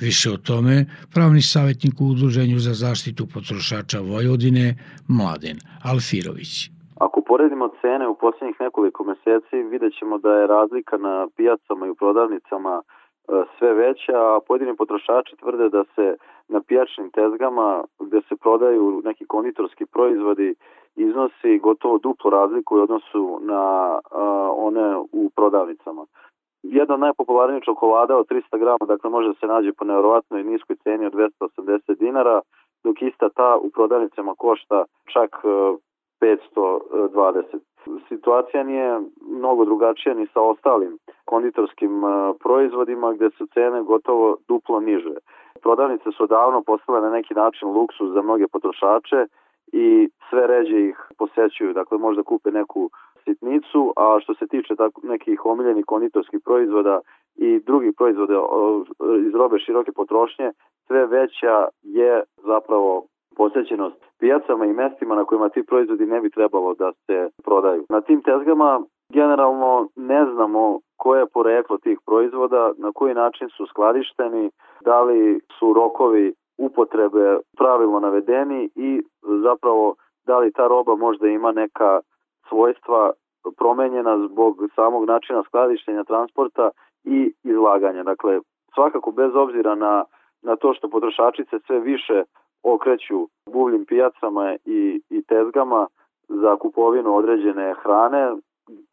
Više 0.01 0.31
o 0.31 0.37
tome 0.37 0.87
pravni 1.11 1.43
savjetnik 1.43 2.01
u 2.01 2.07
Udruženju 2.07 2.59
za 2.59 2.75
zaštitu 2.75 3.27
potrošača 3.27 4.01
Vojvodine 4.01 4.77
Mladen 5.09 5.59
Alfirović. 5.81 6.78
Ako 7.01 7.21
poredimo 7.21 7.69
cene 7.81 8.09
u 8.09 8.15
posljednjih 8.15 8.61
nekoliko 8.61 9.05
meseci, 9.05 9.57
vidjet 9.63 9.93
ćemo 9.99 10.19
da 10.19 10.35
je 10.35 10.47
razlika 10.47 10.97
na 10.97 11.29
pijacama 11.37 11.87
i 11.87 11.91
u 11.91 11.95
prodavnicama 11.95 12.83
e, 12.83 13.43
sve 13.59 13.75
veća, 13.75 14.17
a 14.17 14.41
pojedini 14.47 14.77
potrošači 14.77 15.37
tvrde 15.37 15.69
da 15.69 15.85
se 15.95 16.17
na 16.49 16.61
pijačnim 16.61 17.11
tezgama 17.11 17.85
gde 18.01 18.21
se 18.29 18.37
prodaju 18.37 19.03
neki 19.05 19.27
konditorski 19.27 19.87
proizvodi 19.87 20.55
iznosi 20.97 21.59
gotovo 21.59 21.99
duplo 21.99 22.31
razliku 22.31 22.77
u 22.77 22.83
odnosu 22.83 23.39
na 23.41 23.63
a, 24.11 24.23
one 24.57 24.97
u 25.13 25.31
prodavnicama. 25.37 26.05
Jedna 26.63 26.95
od 26.95 27.01
najpopularnijih 27.01 27.65
čokolada 27.65 28.17
od 28.17 28.27
300 28.29 28.59
grama, 28.59 28.85
dakle 28.87 29.11
može 29.11 29.29
da 29.29 29.35
se 29.35 29.47
nađe 29.47 29.73
po 29.73 29.85
nevjerovatnoj 29.85 30.45
niskoj 30.45 30.77
ceni 30.77 31.07
od 31.07 31.13
280 31.13 31.99
dinara, 31.99 32.41
dok 32.85 33.03
ista 33.03 33.29
ta 33.29 33.57
u 33.57 33.71
prodavnicama 33.71 34.35
košta 34.39 34.85
čak 35.13 35.31
e, 35.45 35.49
520. 36.21 37.59
Situacija 38.09 38.63
nije 38.63 39.01
mnogo 39.31 39.65
drugačija 39.65 40.15
ni 40.15 40.27
sa 40.27 40.41
ostalim 40.41 40.99
konditorskim 41.25 42.05
e, 42.05 42.09
proizvodima 42.43 43.13
gde 43.13 43.31
su 43.31 43.47
cene 43.47 43.83
gotovo 43.83 44.37
duplo 44.49 44.81
niže. 44.81 45.15
Prodavnice 45.63 46.11
su 46.17 46.27
davno 46.27 46.63
postale 46.63 47.01
na 47.01 47.11
neki 47.11 47.35
način 47.35 47.69
luksus 47.69 48.09
za 48.13 48.23
mnoge 48.23 48.47
potrošače 48.53 49.27
i 49.73 50.09
sve 50.31 50.47
ređe 50.47 50.81
ih 50.89 50.97
posećuju, 51.19 51.73
dakle 51.73 51.99
možda 51.99 52.23
kupe 52.23 52.51
neku 52.51 52.91
sitnicu, 53.25 53.93
a 53.97 54.19
što 54.23 54.35
se 54.35 54.47
tiče 54.47 54.77
tako 54.77 55.01
nekih 55.05 55.47
omiljenih 55.47 55.85
konditorskih 55.87 56.41
proizvoda 56.45 57.01
i 57.37 57.61
drugih 57.67 57.93
proizvoda 57.97 58.41
iz 59.27 59.35
robe 59.35 59.59
široke 59.59 59.93
potrošnje, 59.93 60.53
sve 60.87 61.07
veća 61.07 61.69
je 61.83 62.23
zapravo 62.37 63.05
posećenost 63.39 63.97
pijacama 64.21 64.65
i 64.67 64.73
mestima 64.73 65.15
na 65.15 65.25
kojima 65.25 65.49
ti 65.49 65.63
proizvodi 65.63 66.07
ne 66.07 66.21
bi 66.21 66.31
trebalo 66.31 66.75
da 66.75 66.93
se 67.07 67.29
prodaju. 67.45 67.85
Na 67.89 68.01
tim 68.01 68.23
tezgama 68.23 68.81
generalno 69.13 69.89
ne 69.97 70.27
znamo 70.33 70.81
koje 70.97 71.21
je 71.21 71.33
poreklo 71.35 71.79
tih 71.79 71.99
proizvoda, 72.07 72.73
na 72.77 72.91
koji 72.95 73.15
način 73.15 73.49
su 73.49 73.67
skladišteni, 73.67 74.51
da 74.85 75.03
li 75.03 75.41
su 75.59 75.73
rokovi 75.73 76.35
upotrebe 76.59 77.39
pravilno 77.59 78.01
navedeni 78.01 78.71
i 78.75 79.03
zapravo 79.23 79.95
da 80.27 80.39
li 80.39 80.53
ta 80.53 80.67
roba 80.67 80.95
možda 80.97 81.29
ima 81.29 81.53
neka 81.53 82.01
svojstva 82.49 83.11
promenjena 83.59 84.29
zbog 84.29 84.57
samog 84.75 85.05
načina 85.05 85.43
skladištenja, 85.43 86.05
transporta 86.05 86.71
i 87.05 87.33
izlaganja. 87.45 88.03
Dakle, 88.03 88.41
svakako 88.75 89.11
bez 89.11 89.35
obzira 89.35 89.75
na, 89.75 90.05
na 90.43 90.57
to 90.57 90.75
što 90.75 90.89
potrošači 90.89 91.45
se 91.51 91.59
sve 91.67 91.81
više 91.81 92.23
okreću 92.63 93.29
buvljim 93.53 93.85
pijacama 93.85 94.55
i, 94.65 95.01
i 95.11 95.23
tezgama 95.23 95.87
za 96.29 96.57
kupovinu 96.57 97.17
određene 97.17 97.75
hrane. 97.83 98.37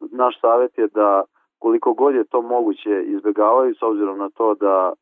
Naš 0.00 0.40
savjet 0.40 0.78
je 0.78 0.86
da 0.86 1.22
koliko 1.58 1.92
god 1.92 2.14
je 2.14 2.24
to 2.24 2.42
moguće 2.42 3.02
izbjegavaju 3.02 3.74
s 3.74 3.82
obzirom 3.82 4.18
na 4.18 4.28
to 4.28 4.54
da, 4.54 4.92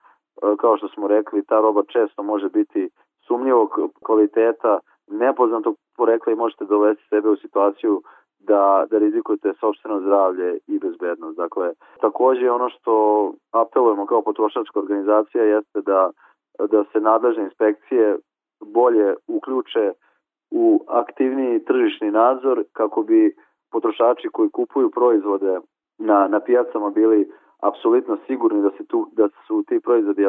e, 0.42 0.56
kao 0.56 0.76
što 0.76 0.88
smo 0.88 1.08
rekli, 1.08 1.44
ta 1.44 1.60
roba 1.60 1.82
često 1.88 2.22
može 2.22 2.48
biti 2.48 2.88
sumnjivog 3.26 3.68
kvaliteta, 4.06 4.78
nepoznatog 5.10 5.76
porekla 5.96 6.32
i 6.32 6.36
možete 6.36 6.64
dovesti 6.64 7.04
sebe 7.08 7.28
u 7.28 7.36
situaciju 7.36 8.02
da, 8.38 8.86
da 8.90 8.98
rizikujete 8.98 9.52
sobstveno 9.60 10.00
zdravlje 10.00 10.58
i 10.66 10.78
bezbednost. 10.78 11.36
Dakle, 11.36 11.72
takođe 12.00 12.50
ono 12.50 12.68
što 12.68 13.32
apelujemo 13.52 14.06
kao 14.06 14.22
potrošačka 14.22 14.78
organizacija 14.80 15.44
jeste 15.44 15.80
da, 15.80 16.10
da 16.70 16.84
se 16.92 17.00
nadležne 17.00 17.44
inspekcije 17.44 18.16
bolje 18.74 19.14
uključe 19.26 19.92
u 20.50 20.84
aktivniji 20.88 21.64
tržišni 21.64 22.10
nadzor 22.10 22.64
kako 22.72 23.02
bi 23.02 23.34
potrošači 23.72 24.28
koji 24.32 24.50
kupuju 24.50 24.90
proizvode 24.90 25.58
na, 25.98 26.28
na 26.28 26.40
pijacama 26.40 26.90
bili 26.90 27.30
apsolutno 27.62 28.18
sigurni 28.26 28.62
da, 28.62 28.70
se 28.70 28.84
tu, 28.86 29.08
da 29.12 29.28
su 29.46 29.62
ti 29.68 29.80
proizvodi 29.80 30.22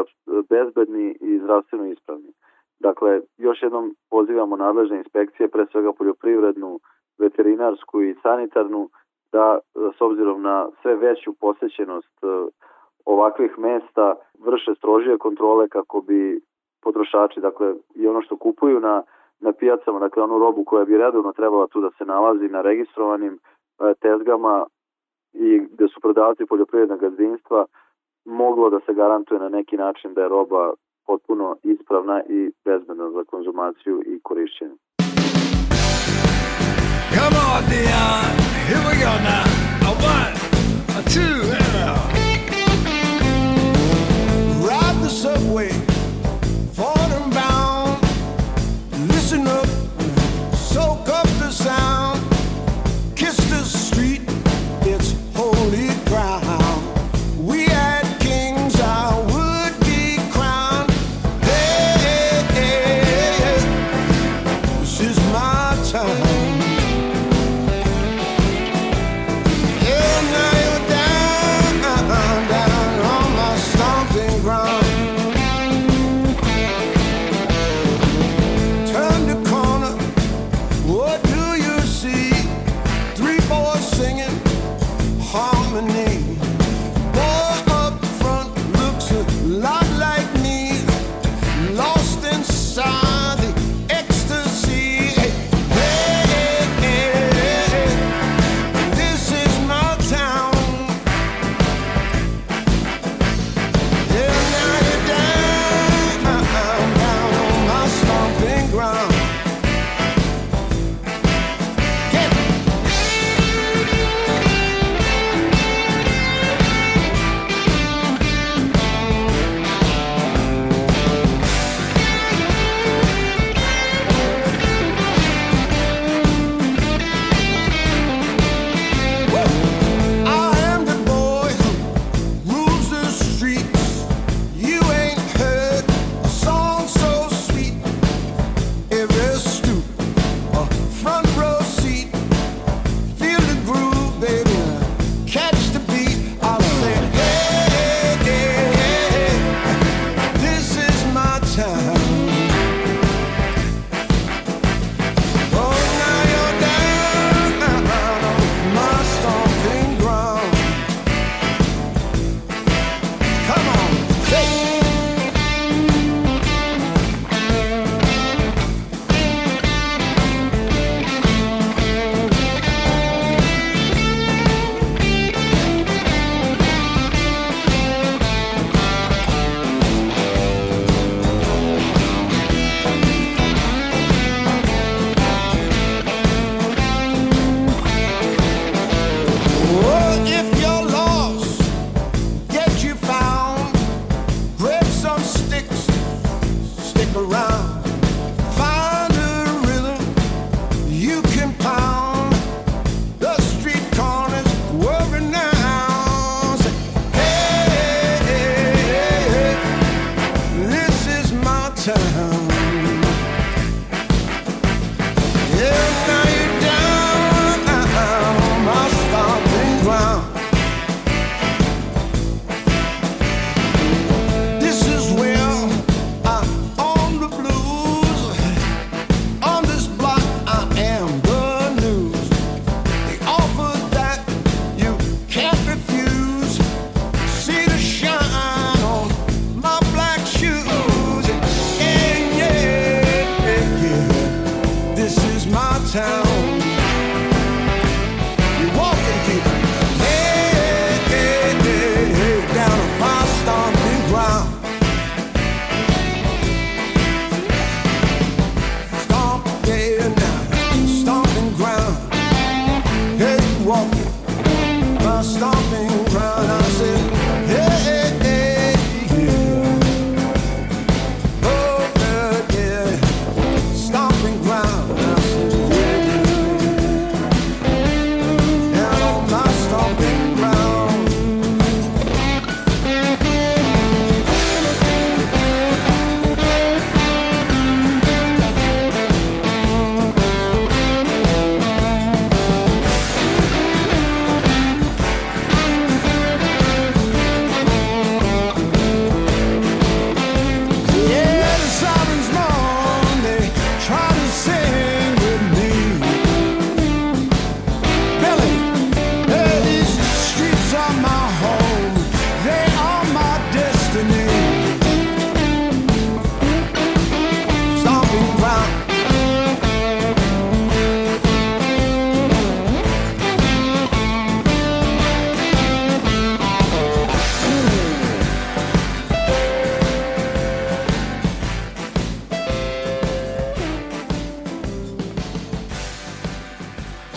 bezbedni 0.50 1.16
i 1.22 1.40
zdravstveno 1.40 1.86
ispravni. 1.86 2.32
Dakle, 2.80 3.22
još 3.38 3.64
jednom 3.64 3.96
pozivamo 4.10 4.56
nadležne 4.56 4.98
inspekcije, 4.98 5.48
pre 5.48 5.66
svega 5.72 5.94
poljoprivrednu, 5.94 6.80
veterinarsku 7.20 8.02
i 8.02 8.16
sanitarnu, 8.24 8.90
da 9.32 9.60
s 9.98 10.02
obzirom 10.02 10.42
na 10.42 10.70
sve 10.82 10.96
veću 10.96 11.34
posećenost 11.40 12.18
ovakvih 13.06 13.60
mesta 13.60 14.16
vrše 14.40 14.76
strožije 14.78 15.18
kontrole 15.18 15.70
kako 15.70 16.02
bi 16.02 16.42
potrošači, 16.86 17.40
dakle 17.48 17.68
i 17.96 18.08
ono 18.08 18.22
što 18.22 18.38
kupuju 18.38 18.80
na, 18.80 19.04
na 19.40 19.52
pijacama, 19.60 20.00
dakle 20.00 20.24
onu 20.24 20.40
robu 20.40 20.64
koja 20.64 20.86
bi 20.86 20.98
redovno 20.98 21.32
trebala 21.32 21.68
tu 21.68 21.82
da 21.82 21.90
se 21.98 22.06
nalazi 22.06 22.48
na 22.48 22.62
registrovanim 22.62 23.34
e, 23.34 23.94
tezgama 24.02 24.66
i 25.34 25.60
gde 25.74 25.88
su 25.88 26.00
prodavci 26.02 26.46
poljoprivrednog 26.46 27.00
gazdinstva 27.00 27.66
moglo 28.26 28.70
da 28.70 28.80
se 28.86 28.94
garantuje 28.94 29.40
na 29.40 29.50
neki 29.50 29.78
način 29.78 30.14
da 30.14 30.22
je 30.22 30.30
roba 30.30 30.74
potpuno 31.08 31.56
ispravna 31.64 32.24
i 32.30 32.52
bezbedna 32.66 33.12
za 33.12 33.24
konzumaciju 33.24 34.02
i 34.06 34.20
korišćenje. 34.24 34.76
Come 37.16 37.38
on, 37.54 37.62
Dion. 37.70 38.32
Here 38.68 38.84
we 38.88 38.94
go 39.06 39.14
now. 39.30 39.46
A 39.88 39.92
one, 40.14 40.34
a 40.98 41.02
two, 41.14 41.36
and 41.60 41.76
a... 41.90 42.05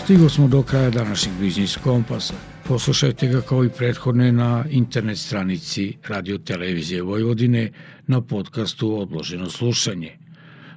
Stigo 0.09 0.29
smo 0.29 0.47
do 0.47 0.63
kraja 0.63 0.89
današnjeg 0.89 1.35
Biznis 1.39 1.77
Kompasa. 1.77 2.33
Poslušajte 2.67 3.27
ga 3.27 3.41
kao 3.41 3.65
i 3.65 3.69
prethodne 3.69 4.31
na 4.31 4.65
internet 4.69 5.17
stranici 5.17 5.93
Radio 6.07 6.37
Televizije 6.37 7.01
Vojvodine 7.01 7.71
na 8.07 8.21
podcastu 8.21 9.01
Odloženo 9.01 9.49
slušanje. 9.49 10.17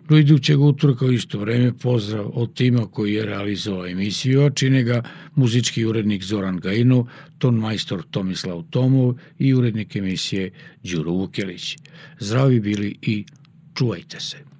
Do 0.08 0.16
idućeg 0.16 0.60
utorka 0.60 1.04
u 1.04 1.12
isto 1.12 1.38
vreme 1.38 1.72
pozdrav 1.78 2.30
od 2.34 2.54
tima 2.54 2.86
koji 2.86 3.14
je 3.14 3.26
realizovao 3.26 3.86
emisiju, 3.86 4.42
a 4.42 4.50
čine 4.50 4.82
ga 4.82 5.02
muzički 5.34 5.84
urednik 5.84 6.22
Zoran 6.22 6.56
Gajinov, 6.56 7.06
ton 7.38 7.54
majstor 7.54 8.02
Tomislav 8.10 8.62
Tomov 8.70 9.14
i 9.38 9.54
urednik 9.54 9.96
emisije 9.96 10.50
Đuro 10.82 11.10
Vukelić. 11.10 11.78
Zdravi 12.18 12.60
bili 12.60 12.98
i 13.02 13.24
čuvajte 13.74 14.20
se. 14.20 14.51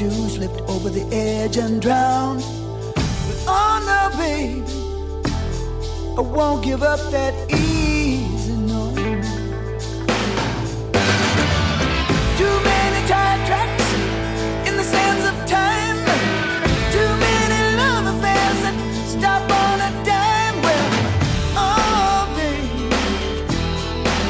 To, 0.00 0.10
slipped 0.30 0.62
over 0.62 0.88
the 0.88 1.04
edge 1.14 1.58
and 1.58 1.82
drowned. 1.82 2.40
But 2.94 3.36
oh 3.46 3.76
no, 3.84 4.16
baby, 4.16 4.64
I 6.16 6.20
won't 6.22 6.64
give 6.64 6.82
up 6.82 7.00
that 7.10 7.34
easy, 7.52 8.54
no. 8.54 8.94
Too 12.40 12.56
many 12.70 13.00
tire 13.08 13.44
tracks 13.44 13.88
in 14.66 14.78
the 14.78 14.84
sands 14.84 15.24
of 15.30 15.36
time. 15.46 15.98
Too 16.96 17.10
many 17.26 17.76
love 17.76 18.06
affairs 18.14 18.58
that 18.64 18.76
stop 19.06 19.42
on 19.64 19.80
a 19.88 19.90
dime. 20.08 20.56
Well, 20.64 20.88
oh, 21.60 22.32
baby 22.36 22.88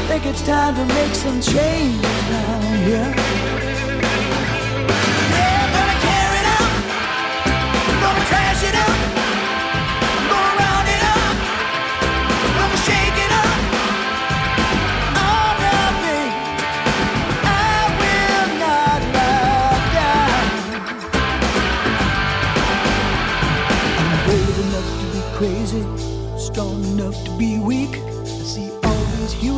think 0.09 0.27
it's 0.27 0.43
time 0.43 0.75
to 0.75 0.85
make 0.95 1.15
some 1.15 1.41
change 1.41 2.03
now. 2.03 2.89
Yeah, 2.91 3.20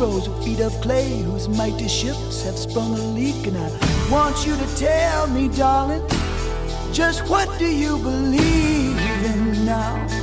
heroes 0.03 0.27
with 0.27 0.43
feet 0.43 0.59
of 0.59 0.73
clay 0.81 1.21
whose 1.21 1.47
mighty 1.47 1.87
ships 1.87 2.43
have 2.43 2.57
sprung 2.57 2.93
a 2.93 3.03
leak. 3.15 3.47
And 3.47 3.57
I 3.57 3.69
want 4.11 4.45
you 4.45 4.55
to 4.55 4.75
tell 4.75 5.27
me, 5.27 5.47
darling, 5.47 6.03
just 6.91 7.27
what 7.29 7.47
do 7.57 7.65
you 7.65 7.97
believe 7.97 8.97
in 9.25 9.65
now? 9.65 10.22